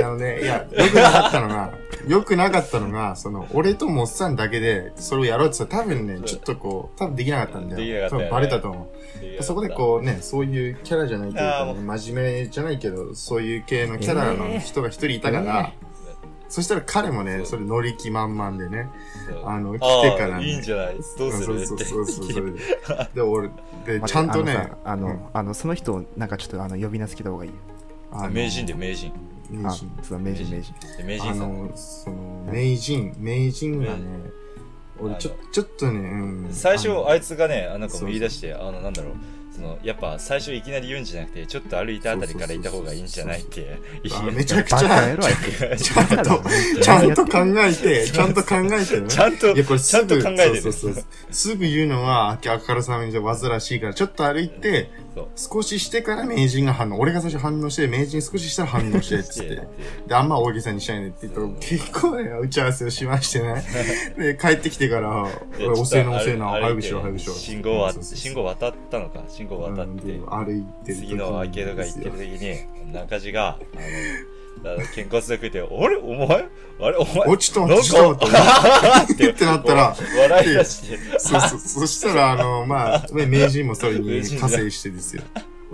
[0.03, 1.73] あのね、いや、良くなかったのが、
[2.07, 7.77] 良くなかったのが、その、俺とモッサンだけで、それをやろうって言ったら、多分ね、ちょっとこう、多分できなかったんだよ。
[7.77, 8.27] できなかったよね。
[8.27, 8.91] 多分バレたと思
[9.39, 9.43] う。
[9.43, 15.71] そこでこうね、そういうキャラじゃないというか、ね、真面目じゃないけど、そういう系のキャラの人が一人いたから、
[16.53, 18.87] そしたら彼もね、それ乗り気満々でね、
[19.43, 20.33] あの、来あてからね。
[20.35, 20.97] あいいんじゃない？
[21.17, 21.55] どうする？
[21.55, 22.59] ってそうそうそうそう、それで。
[23.15, 23.49] で、俺、
[23.87, 25.19] で、ちゃんとね、あのさあの,、うん。
[25.33, 27.55] あのその人をなんかちょっとあの呼び名つけた方がいいよ。
[28.11, 29.11] あの名人で名人。
[29.49, 29.91] あ名人。
[30.03, 30.75] そう名人名人。
[30.95, 31.31] で名人。
[31.31, 31.67] あさん。
[31.67, 33.99] の、その、名人、名人がね、
[34.99, 36.03] 俺ちょちょっとね、う
[36.49, 36.49] ん。
[36.51, 39.13] 最初あいつがねあなんか言い出してあのなんだろう
[39.55, 43.79] そのやっぱ最初いきなり言うんじゃなくてちょっと歩いたあたりから行った方がいいんじゃないって
[44.33, 44.79] めちゃくちゃ
[45.77, 46.43] ちゃんと、
[46.81, 49.07] ちゃんと考えて、 ちゃんと考えてね。
[49.07, 50.71] ちゃんといや、これちゃんと考えて。
[51.31, 54.89] すぐ言うのは、あからさまに煩わしいから、ちょっと歩いて、
[55.35, 56.99] 少ししてから名人が反応。
[56.99, 59.55] 俺が最初反応して、名人少ししたら反応して、つって。
[59.55, 59.67] で
[60.07, 63.63] で、あんま大げさにしないねって言うと、結構ね、打ち合わせをしましてね。
[64.17, 67.33] で、帰ってきてから、でおせえなおせえな、早くしろ、早くしろ。
[67.33, 73.59] 信号は信号渡ったのか信号渡って、歩いてる時次のアーケードが行ってる時に中地が
[74.63, 75.97] あのあの肩骨で食って「あれ？
[75.97, 76.27] お前？
[76.81, 76.97] あれ？
[76.97, 77.17] お前？
[77.27, 79.45] おちとなん待 って、ちと待って。
[79.45, 79.95] なったら。
[80.19, 81.19] 笑い出して。
[81.19, 85.23] そうそう、そしたら、あの、まあ、ね名人もそれに加勢してですよ。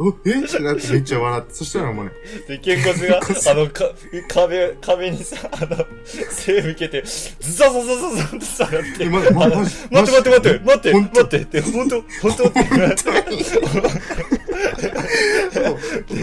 [0.02, 0.44] お、え？
[0.46, 2.12] ってなってめっちゃ笑って、そしたらもうね、
[2.48, 3.92] で、肩骨が、あの、か、
[4.30, 11.20] 壁、壁にさ、あの、背向けて、ズザザザザザって下がって、え、ま、ま、あのま、待って待って待って待って本当？
[11.24, 12.02] 待ってって、本当？
[12.02, 12.48] 本当？
[12.48, 12.96] って言われ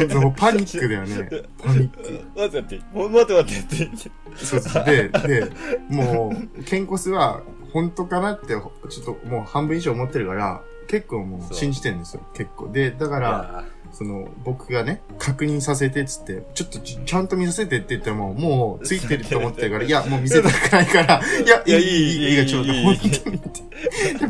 [0.06, 1.28] て、もうパニックだよね。
[1.62, 1.98] パニック。
[2.34, 3.76] 待って待って、待って待ってって。
[3.76, 4.10] 言って、
[4.42, 4.84] そうそう。
[4.84, 5.50] で、で、
[5.90, 7.42] もう、ケンコスは、
[7.74, 8.70] 本当かなって、ちょ
[9.02, 12.68] っともう半分以上思ってるから、結構もう信じてるんですよ、結構。
[12.68, 22.78] で、だから、その、僕がね、確認させてっつって、ちょっとちちゃんと見させてって言っても、もう、ついてると思ってるから、いや、もう見せたくないから、いや、いい、いい、いい、いいがちょうど、いい。
[22.80, 23.40] いい本当に。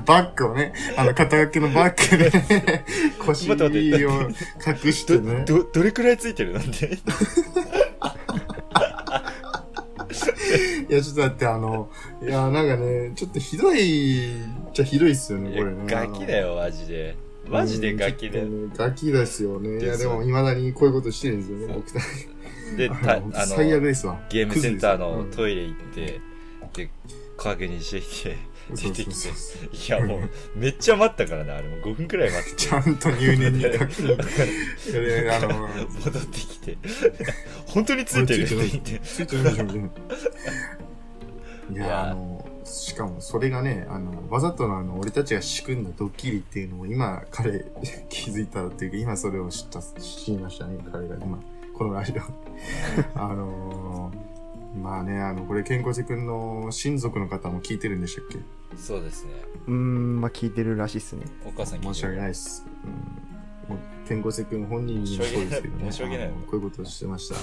[0.04, 2.84] バッグをね、あの、肩書きのバッグで、ね、
[3.18, 5.44] 腰を隠してね。
[5.46, 6.98] ど、どれくらいついてるなんで
[10.88, 11.90] いや、ちょっと待って、あの、
[12.22, 14.36] いや、なんかね、ちょっとひどい、
[14.72, 15.84] じゃひどいっすよね、これね。
[15.86, 17.16] ガキだよ、マジで。
[17.48, 18.46] マジでガキだよ。
[18.46, 19.82] うんガキですよね。
[19.82, 22.76] いや、でも、未だにこういうことしてるんですよね、僕たち。
[22.76, 24.20] で、 た、あの、最悪ですわ。
[24.30, 26.20] ゲームセンターのトイレ行って、
[26.74, 26.90] で、
[27.36, 29.28] 確認してきて、うん出てきて
[29.72, 32.56] いやもう、めっちゃ待ったからね、あれもう5分くらい待って。
[32.56, 34.14] ちゃんと入念に確認。
[34.90, 35.68] いやね、あの、
[36.04, 36.78] 戻ってきて、
[37.66, 39.00] 本当についてるって言って。
[39.04, 39.90] ついてる
[41.72, 47.64] いや、あの、しかもそれがね、あの、わざとのあの、俺たちが仕組んだドッキリっていうのを今、彼、
[48.08, 51.38] 気づいたっていうか、今それを知った、知りましたね、彼が今、
[51.74, 52.22] このラジオ。
[53.18, 54.25] あのー、
[54.82, 58.38] まあね、あの、これ、健康寺くんの親族の方も聞いてるんでしたっけ？
[58.76, 59.32] そうですね。
[59.66, 61.24] うーん、まあ聞いてるらしいっすね。
[61.44, 62.66] お母さん聞いてる申し訳ないです。
[63.68, 65.90] うん、もう健康瀬君本人にもそうですけどね。
[65.90, 67.36] 申し訳ないあのこういうことをしてました。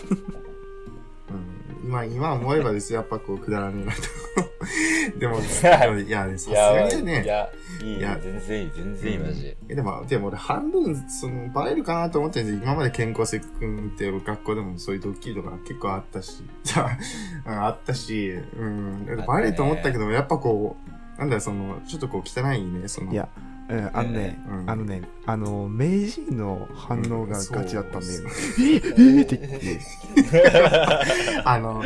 [1.33, 3.99] うん、今、今思えばですよ、やっぱこう、くだらねえなと。
[5.19, 7.23] でも、いや、さすいや、がにね。
[7.23, 7.49] いや、
[7.81, 8.17] いいいや。
[8.21, 9.43] 全然いい、全然いい、マジ。
[9.43, 9.57] で。
[9.69, 12.63] えでも、でも俺半分、その、バレるかなと思ってるんですよ。
[12.63, 16.43] 今まで健康瀬君って学校でもそういうドッキリとか結構あったし、
[17.45, 23.27] うんあったし、うん、バレると思ったけど、やっぱこう、なんだよ、その、ちょっとこう汚いね、その、いや、
[23.69, 24.69] うん、あのね、うん。
[24.69, 28.23] あのね、あの、名人の反応がガチだったんで、う。
[28.23, 31.83] んええーって言って、 あの、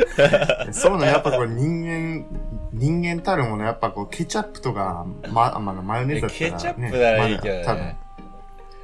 [0.72, 2.26] そうなの、やっぱこう人間、
[2.72, 6.56] 人間たるもの、やっぱこうケチャップとか、ま、まあ、マヨネーズだったら、ね。
[6.56, 7.84] ケチャップならいいけどまだ多分。
[7.84, 7.96] ね。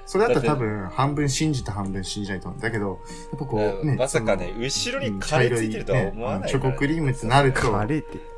[0.06, 2.58] それだったら多分、半分信じて半分信じないと思う。
[2.58, 3.00] んだけど、
[3.32, 8.33] やっぱこう、ね、まさかねそ、の後ろうんにカレーついてるとはね思わないチョコクリームってなるると、カレーって。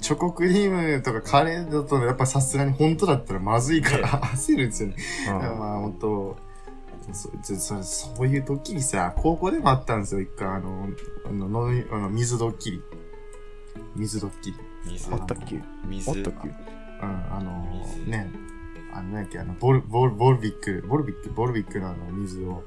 [0.00, 4.96] チョコクリームとかカレーだと、やっぱさすがに本当だったらまずいから、焦るんですよね。
[5.28, 6.36] うんまあ本当
[7.12, 10.46] そそそそういうドッキリさ、高校でもあったんですよ、一回。
[10.46, 10.88] あの、
[11.26, 12.82] あの、のあの水ドッキリ。
[13.96, 14.56] 水ドッキリ。
[14.86, 15.60] 水あったっけ？
[15.84, 16.48] 水あったっけ？
[16.48, 16.54] うん、
[17.04, 18.30] あの水ね、
[18.94, 22.62] あの、なんやっけ、あの、ボル、ボル、ボルビック、ボルビック、ボルビックのあの、水を、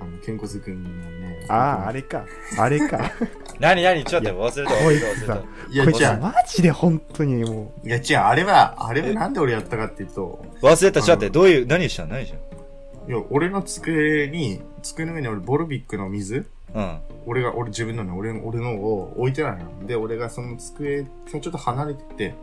[0.00, 1.46] あの、健康くんのね。
[1.48, 2.24] ああ、あれか。
[2.58, 3.12] あれか。
[3.60, 4.04] 何何？
[4.04, 12.14] ちょっと待って忘れたこい忘れたいや、ゃマジで本当にもいや、違う、あれは、あれはなんで俺やったかっていうと、忘れたちょっと待ってどういう何したの？
[12.14, 19.86] 何したいや、俺の机に、机の上に俺、ボルビックの水の俺が、俺自分のね、俺の、俺のを置いてないの。
[19.86, 22.34] で、俺がその机からちょっと離れてて、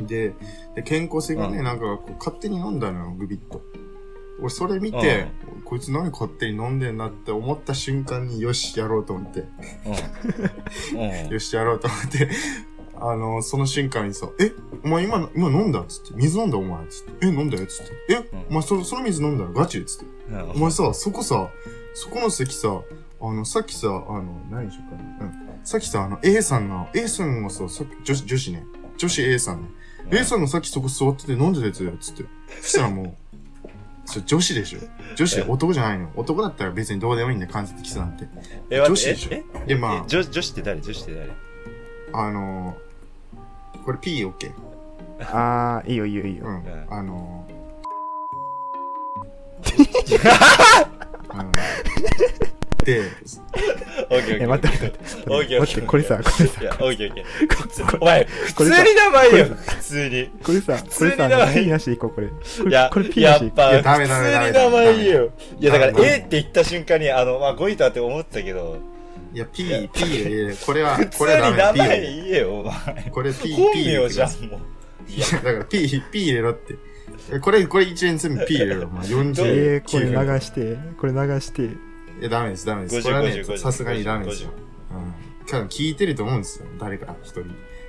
[0.00, 0.32] で、
[0.74, 3.60] で、健康性がね、うんなんかこう勝手に飲んだのよ、グビッと。
[4.40, 5.26] 俺それ見て、
[5.74, 9.40] こいつ何勝手に飲んでんなって思った瞬間によし、やろうと思って、
[10.94, 11.00] うん。
[11.00, 11.24] うん。
[11.24, 12.30] うんよし、やろうと思って、
[12.94, 14.52] あの、その瞬間にさ、え、
[14.84, 18.46] お前今、今飲んだっつって、水飲んだお前つって、え、飲んだよつって、え、うん。
[18.50, 20.50] お前そその水飲んだのガチつって、うん。
[20.52, 21.48] お前さ、そこさ、
[21.92, 22.68] そこの席さ、
[23.20, 25.18] あの、さっきさ、あの、何でしょうかね。
[25.22, 25.60] うん。
[25.64, 28.64] さっきさ、あの、A さんが、A さんがさ、さっき、女子、女子ね。
[28.96, 29.68] 女子 A さんね。
[30.12, 32.24] A さんがさっきそこ座ってて飲んでたやつだよ、つって。
[32.60, 33.16] そしたらもう、
[34.06, 34.80] それ女子でしょ？
[35.16, 36.10] 女子で男じゃないの。
[36.16, 38.26] 男だったら別にどうでもいいんだよ、間接キスなんて。
[38.70, 39.30] え待女子でしょ？
[39.32, 39.66] ええ？
[39.66, 40.80] で、まえ女女子って誰？
[40.80, 41.30] 女子って誰？
[42.12, 44.52] あ、あのー、これ P OK。
[45.32, 46.86] あーいいよいいよいいよ、うんん。
[46.90, 47.46] あの
[51.34, 51.52] うん
[52.84, 53.02] で、
[54.10, 54.42] オッケーオッケー。
[54.42, 57.24] え待って待って待ってオッケーオッケー待ってこれさこれさいや、オッケーオッケー。
[57.48, 60.30] 普通お前、普通に名前よ、普通に。
[60.42, 65.30] これさこ通にれさ名前ピーなしでいこうこれこれいや、これピーなしでいこやっぱ、いやダメダメダメ普通に名前言えよ。
[65.60, 68.78] いや、だから、ダメ A って言った瞬間に、あの、まあ、ゴイタって思ってたけど、
[69.32, 70.56] いや、P、P で入れる。
[70.64, 71.78] これは、 普通これはに名ダメ。
[71.80, 72.06] P 前で。
[72.14, 73.10] 言えよ、お前。
[73.10, 75.10] これ P、本 P 入れ名じゃんてください。、もう。
[75.10, 76.74] いや、だから P、P 入れろって。
[77.32, 78.88] えこれ、これ一連全部 P 入れろ。
[78.88, 80.34] まあ、 う49えー、これ分。
[80.34, 81.70] 流してこれ流して
[82.20, 82.96] いや、ダメです、ダメです。
[82.96, 84.50] 50これはね50 50、さすがにダメですよ。
[84.90, 85.46] うん。
[85.46, 86.66] 多分聞いてると思うんですよ。
[86.78, 87.44] 誰か一人。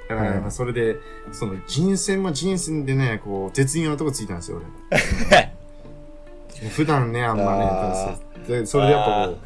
[0.10, 0.98] だから、はいまあそれで、
[1.32, 4.62] その人選も人選でね、こう、絶妙なとこついたんですよ、
[4.92, 5.56] 俺。
[6.70, 8.18] 普段ね、あんまあ
[8.48, 9.38] ね、でそれでやっぱこう、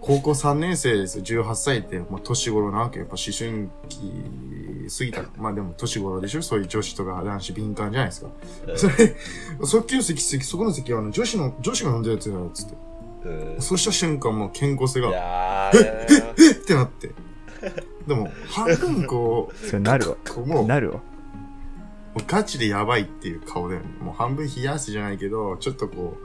[0.00, 3.06] 高校3年生ですよ、18歳って、まあ、年頃なわけよ。
[3.06, 5.22] やっぱ思春期過ぎた。
[5.40, 6.42] まあでも年頃でしょ？
[6.42, 8.28] そういう女子とか男子敏感じゃないですか。
[8.76, 9.16] それ、
[9.64, 12.74] そっきの席、席、そこの席はあの女子の、女子が飲んでるやつやろ、つって。
[13.24, 15.78] うんそうした瞬間もう健康性いが、やー、
[16.38, 17.10] えってなって。
[18.06, 20.96] でも、半分こそれなるわう、こうもう、なるわ
[22.14, 23.86] もうガチでやばいっていう顔だよね。
[24.00, 26.16] もう半分冷やすじゃないけど、ちょっとこ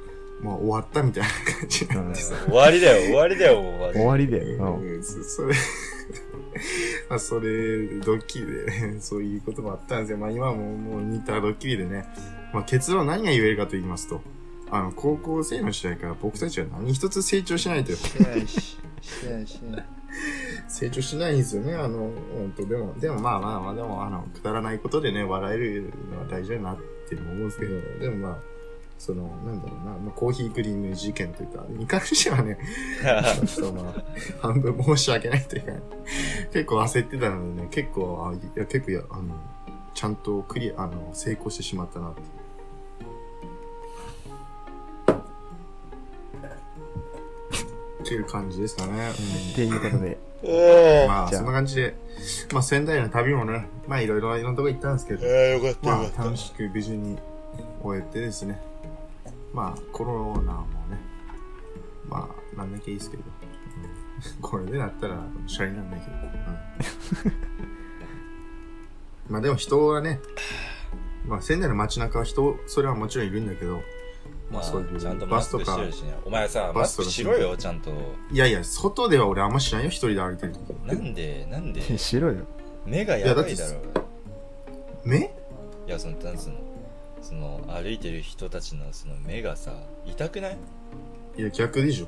[0.41, 2.35] う、もう終わったみたいな感じになってさ。
[2.45, 3.93] 終わりだよ、終わりだよ、もう。
[3.93, 5.55] 終わりで、うん、うんそそれ、
[7.09, 10.17] まあそれ、ドッキリでね、そういうこともあったんですよ。
[10.17, 12.05] まあ今ももう似たドッキリでね、
[12.53, 14.21] まあ結論何が言えるかと言いますと、
[14.69, 17.97] あの、高校生の時代から僕たちは何一つ成長しないとよ。
[17.97, 19.59] してないし、してないし。
[20.67, 21.75] 成長しないんですよね。
[21.75, 26.77] あの、本当でも、でもまあまあまあ、でもあの、くだらないことでね、笑えるのは大事だなっ
[27.09, 28.37] て思うんですけど、でもまあ、
[28.97, 32.57] その、なんだろうな、まあ、コーヒークリーム事件というか、に関してはね、
[33.47, 34.03] ちょっとまあ、
[34.41, 35.71] 半分申し訳ないというか、
[36.51, 39.35] 結構焦ってたのでね、結構、あいや結構や、あの、
[39.93, 42.27] ちゃんとクリア、あの、成功してしまったなっていう。
[48.07, 49.11] っていう感じですかね。
[49.11, 50.17] っていうことで。
[50.43, 51.41] うんまあ、じゃあ。
[51.41, 51.95] そんな感じで、
[52.53, 56.23] まあ、仙台の旅もね、まあ、いろいろいろんなとこ行ったんですけど、よかったよまあ、かった。
[56.23, 57.17] 楽しく無事に
[57.83, 58.61] 終えてですね、
[59.53, 60.97] まあ、コロナもね、
[62.07, 64.41] まあ、なんだけいいですけど、うん。
[64.41, 66.13] これでなったら、シャレになんないけど、
[67.25, 67.33] うん。
[69.33, 70.21] まあ、でも人はね、
[71.27, 73.81] まあ、仙台の街中は人、それはもちろんいるんだけど、
[74.49, 76.13] まあ、そういうちゃんとマスクしてるしね。
[76.25, 77.91] お前さ、マスクしろよ、ちゃんと。
[78.31, 80.69] いやいや、外では俺あんましないよ、一人で歩いてる時。
[80.85, 82.45] なんで、なんで、 しろよ
[82.85, 84.01] 目がやばいだろいやだ。
[85.03, 85.29] 目い
[85.89, 86.55] や、その、なんつうの、
[87.21, 89.73] その、歩いてる人たちのその目がさ、
[90.05, 90.57] 痛くない？
[91.37, 92.07] いや、逆でしょ。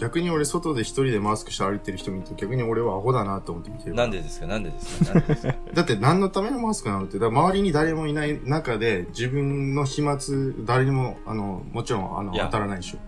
[0.00, 3.94] 逆に俺、外で一人でマスクして歩いてる人見て、逆に俺はアホだなと思って見てる。
[3.94, 4.46] なんでですか？
[4.46, 5.14] なんでですか？
[5.14, 5.54] なんでですか？
[5.74, 10.18] だって何のためのマスクなのって、だ周りに誰もいない中で、自分の飛沫、
[10.64, 12.98] 誰にも、あの、もちろん、あの、当たらないでしょ。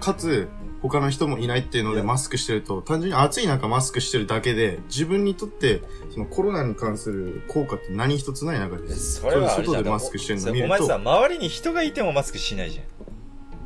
[0.00, 0.48] かつ、
[0.82, 5.80] 他の人もいないっていうのでマスクしてると、単純に暑い中マスクしてるだけで、自分にとって、
[6.12, 9.48] そのコロナに関する効果って何一つない中で、それは。
[9.50, 12.84] 外でマスクしてるの見るとお前さ、、周りに人がいてもマスクしないじゃん。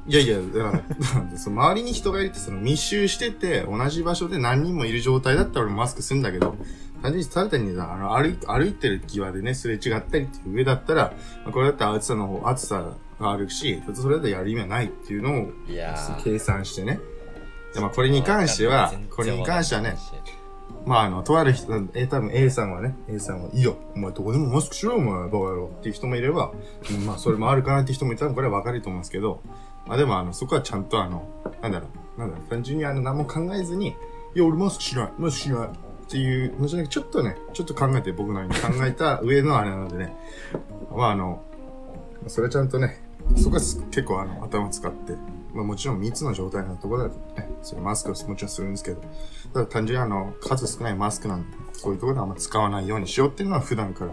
[0.08, 0.82] いやいや、だか
[1.30, 6.56] ら、 その周りに人がいるって、その密集してて、同じ場所で何人もいる状態だったら俺マスクするんだけど、
[7.02, 11.12] 単純にただ単にさ、あの、歩い、歩いてる際でね、すれ違ったりっていう上だったら、
[11.44, 12.84] まあこれだったら暑さの方、暑さ
[13.20, 15.50] があるし、それだったらやる意味はないっていうのを。
[16.22, 17.00] 計算してね。
[17.74, 19.96] で、まあこれに関してはこれに関してはね、
[20.86, 26.52] まああの、とある人、え、多分 A さんはね、A さんは、いいよ、お前どこでもマスクしろよ、お前、バカ野郎っていう人もいれば、
[26.90, 29.42] うんまあそれもあるかなっていう人もいたら、これは分かると思うんですけど、
[29.86, 31.28] まあでもあの、そこはちゃんとあの、
[31.62, 33.88] なんだろう、なんだろう、単純にあの、何も考えずに、
[34.34, 40.16] いや、俺マスクしない、マスクしないっていうのじゃなくて、ちょっとね、ちょっと考えて僕なりに考えた上のあれなのでね、
[40.94, 41.42] まああの、
[42.26, 43.02] それはちゃんとね、
[43.36, 45.14] そこは結構あの、頭使って、
[45.52, 49.00] まあもちろん密の状態のところだとね、それマスクをもちろんするんですけど、
[49.52, 54.12] ただ単純にあの、数少ないマスクなんで、そういうところであんま使わないようにしようっていうのは普段から、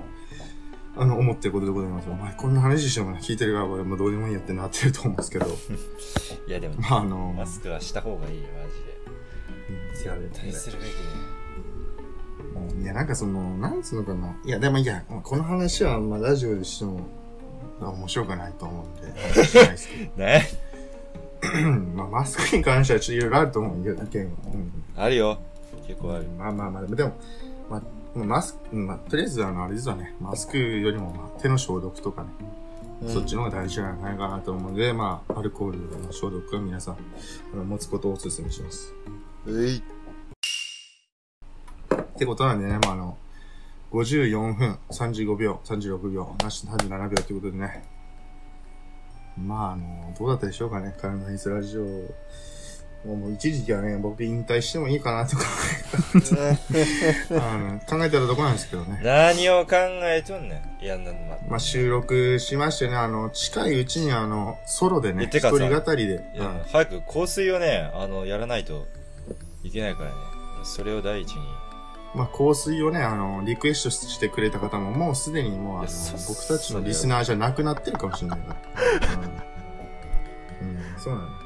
[0.96, 2.10] あの、思ってることでございます。
[2.10, 5.48] お前こんな話してもね聞いてる側はもうどうでもいいやってなってると思うんですけど、
[6.48, 10.04] いやでも、まああの、マスクはした方がいいよ、マジで。
[10.04, 11.44] いや絶対するべきだよ。
[12.82, 14.36] いや、なんかその、なんつうのかな。
[14.46, 17.02] いや、でもいや、この話は、まあ、ラジオでしても、
[17.80, 20.50] 面白くないと思うんで、話しないですけね
[21.42, 21.50] ど。
[21.96, 24.32] まあ、マスクに関してはちょっといろいろあると思うよ、意見は。
[24.54, 25.40] うんあるよ。
[25.88, 26.26] 結構ある。
[26.38, 27.14] まあまあまあ、でも、
[27.70, 27.82] まあ、
[28.16, 32.30] マスク、まあ、とりあえず、あの、あれですわね、マスクよりも、まあ、手の消毒とかね、
[33.08, 36.98] そっちの方が大事じゃないかなと思うので、まあ、アルコールの消毒は皆さん、
[37.54, 38.94] あの持つことをお勧めします。
[39.48, 39.78] えい。
[39.78, 39.82] っ
[42.16, 43.18] てことなんでね、まあ、あの、
[43.92, 47.84] 54分35秒、36秒、なし37秒ということでね。
[49.38, 51.84] まあ、あの、どうだったでしょうかね、カルナイスラジオ。
[53.06, 55.44] もう一時期はね、僕引退してもいいかなとか
[57.32, 59.02] あの 考えてたとこなんですけどね。
[59.04, 60.84] 何を考えとんねん。
[60.84, 68.88] いや、な、ま、まあ、収録しましてね、あの、近いうちにあの、ソロでね、一人語りで、いや、早く香水をね、あの、やらないと
[69.64, 70.16] いけないからね。
[70.64, 71.42] それを第一に。
[72.16, 75.88] まあ、香水をね、あの、リクエストしてくれた方も、もうすでにもう、あの
[76.28, 78.60] 僕たちのリスナーじゃなくなってるかもしれないから。
[80.62, 81.43] うん、うん、そうなの。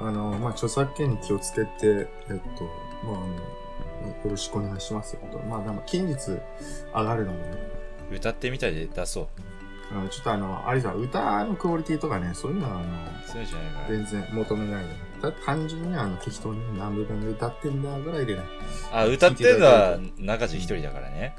[0.00, 2.64] あの、まあ、著作権に気をつけて、えっと、
[3.04, 5.20] まあ、あの、よろしくお願いしますよ。
[5.32, 6.16] とまあ、でも近日
[6.94, 7.56] 上がるのでね、
[8.12, 9.26] 歌ってみたいで出そう。
[9.90, 12.88] あのちょっとあの、あれさ、歌のクオリティとかね、そういうのは、あの、
[13.26, 13.88] そうじゃないから。
[13.88, 14.90] 全然求めないで。
[15.22, 18.42] た単純にあの、適当に何部分で歌ってんだぐらいでね、
[18.92, 21.34] あ、歌ってるのは中地一人だからね。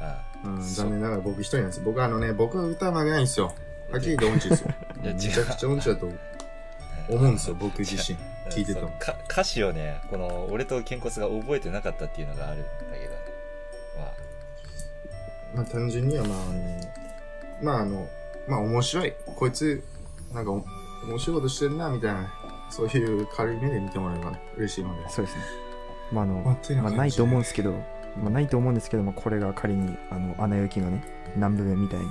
[0.00, 1.82] あうん、残念ながら僕一人なんです。
[1.84, 3.54] 僕あのね、僕は歌うまげないんですよ。
[3.92, 4.70] はっきり言って音痴ですよ。
[5.02, 6.18] めちゃくちゃ音痴だと思う
[7.30, 8.18] んですよ、僕自身。
[8.50, 8.92] 聞いてても
[9.30, 12.66] 歌詞をね、この、俺とケンコツが覚えてなかったっていうのがあるんだ
[12.98, 13.14] けど、
[15.54, 16.80] ままあ単純にはまあ、あの、
[17.62, 18.08] まああの、
[18.48, 19.14] まあ面白い。
[19.36, 19.82] こいつ、
[20.32, 20.64] なんかお
[21.06, 22.32] 面白いことしてるな、みたいな、
[22.70, 25.08] そういう軽い目で見てもらえば嬉しいので。
[25.08, 25.44] そうですね。
[26.10, 27.72] まあ、あの、まあてないと思うんですけど、
[28.20, 31.02] まあ、ないと思うんですけども、これが仮に、あの、アナ雪のね、
[31.34, 32.06] 南部みたいに、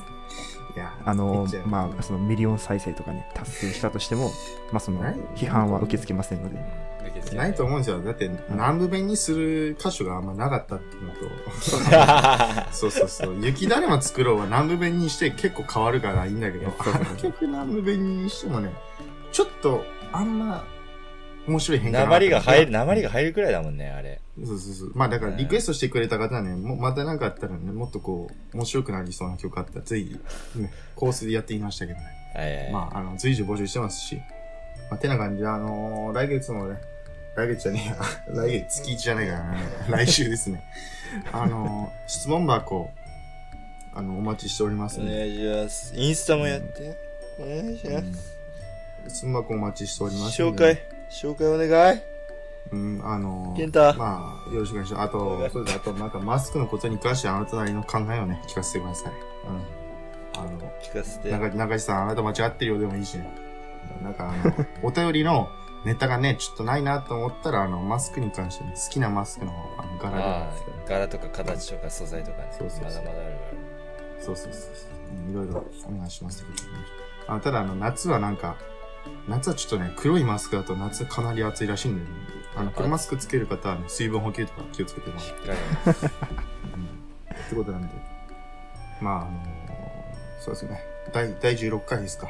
[0.75, 4.31] いや、あのまあ、そのミリオン再生とかね、達成したとしても、
[4.71, 5.01] まあ、その
[5.35, 7.55] 批判は受け付けませんので、あ、うん受け付けない。
[7.55, 8.01] と思うんですよ。
[8.01, 11.19] だって、南部弁にする箇所があんまなかったっていうのと、
[12.71, 13.35] そうそうそう。
[13.41, 16.71] 雪だるま作ろうは南部弁にして結構変わるからいいんだけど、
[17.17, 18.73] 結局南部弁にしてもね、
[19.31, 20.65] ちょっとあんま
[21.47, 24.21] 面白い変化なかった鉛が入る、訛りが入るくらいだもんね、あれ。
[24.45, 24.91] そうそうそう。
[24.95, 30.15] まあだからリクエストしてくれた方はね、もうまたなんかあったらね、もっとこう、面白くなりそうな曲あったら、ぜひ、
[30.59, 32.05] ね、コースでやってみましたけどね。
[32.35, 32.71] はいはいはい。
[32.73, 34.15] まあ、あの、随時募集してますし、
[34.89, 36.77] まあ、てな感じで、あのー来月もね、
[37.35, 37.97] 来月じゃねえや、
[38.43, 39.57] 来月月1じゃねえからね、
[39.89, 40.63] 来週ですね。
[41.33, 42.91] あのー質問箱、
[43.93, 45.93] あの、お待ちしておりますおんで、願いします。
[45.95, 46.97] インスタもやって。
[47.39, 48.37] お願いします。
[49.07, 50.75] 質問箱お待ちしておりますん紹で。
[50.75, 51.99] 介、紹介お願い。
[52.71, 55.03] うん、あのー健太まあ、よろしくお願いします。
[55.03, 55.75] あと、そうです。
[55.75, 59.13] あと、なんかマスクのことに関してあなたなりの考えをね、聞かせてください。
[59.47, 60.41] うん。
[60.41, 61.29] あの、聞かせて。
[61.29, 63.29] 中中地さん、あなた間違ってるよでもいいしね。
[64.01, 65.49] なんかあの、 お便りの
[65.83, 70.51] ネタがね、ちょっとないなと思ったら、あの、マスクに関してね、好きなマスクのあの柄で
[70.87, 72.47] 柄とか形とか素材とかね。
[72.51, 73.39] そうそうそうまだまだあるか
[74.19, 74.87] そうそうそうそ
[75.27, 75.31] う。
[75.31, 76.45] いろいろお願いします
[77.27, 78.55] あただ、あの、夏はなんか、
[79.27, 82.07] 夏はちょっとね、黒いマスクだと夏かなり暑いらしいんで、ね、
[82.55, 85.49] あの、黒マスクつける方はね、水分補給とか気をつけてもらっかり。
[85.49, 86.75] う。
[86.75, 86.85] うん。
[87.45, 87.87] ってことなんで、
[88.99, 89.31] まあ、あの
[90.39, 90.83] そうですね。
[91.13, 92.29] 第、第16回ですか。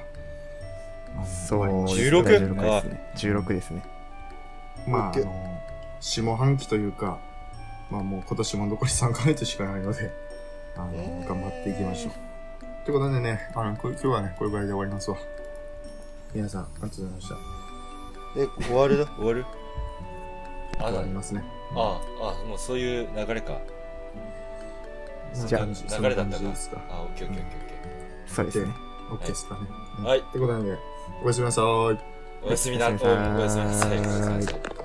[1.48, 2.18] そうですね。
[2.20, 2.24] 16
[2.56, 3.12] 16ですね。
[3.16, 3.84] 16ですね。
[4.88, 5.62] まあ、あの、
[6.00, 7.20] 下半期というか、
[7.90, 10.12] まあもう今年も残り3ヶ月しかないので、
[10.76, 12.14] あの、えー頑張っていきましょう。
[12.86, 15.18] ということでね、あの、こ今日はね、これぐらいで終わりますわ。
[16.34, 17.36] 皆さん、ありがとうございました。
[18.38, 19.06] え、終わるだ？
[19.18, 19.46] 終わる？
[20.80, 21.44] あ、終わりますね。
[21.76, 23.58] ああ、もうそういう流れか。
[25.34, 26.44] じゃあ流れだったか。
[26.90, 28.74] あ、オッケーオッケーオッケーオッケそうですね。
[29.12, 29.62] OK ですかね。
[30.00, 30.78] うんはいってことなんで、
[31.24, 31.64] おやすみなさい。
[31.66, 31.98] ー。
[32.44, 34.34] おやすみな、おおやすみなさいおやすみなさい。
[34.34, 34.81] おやすみなさい。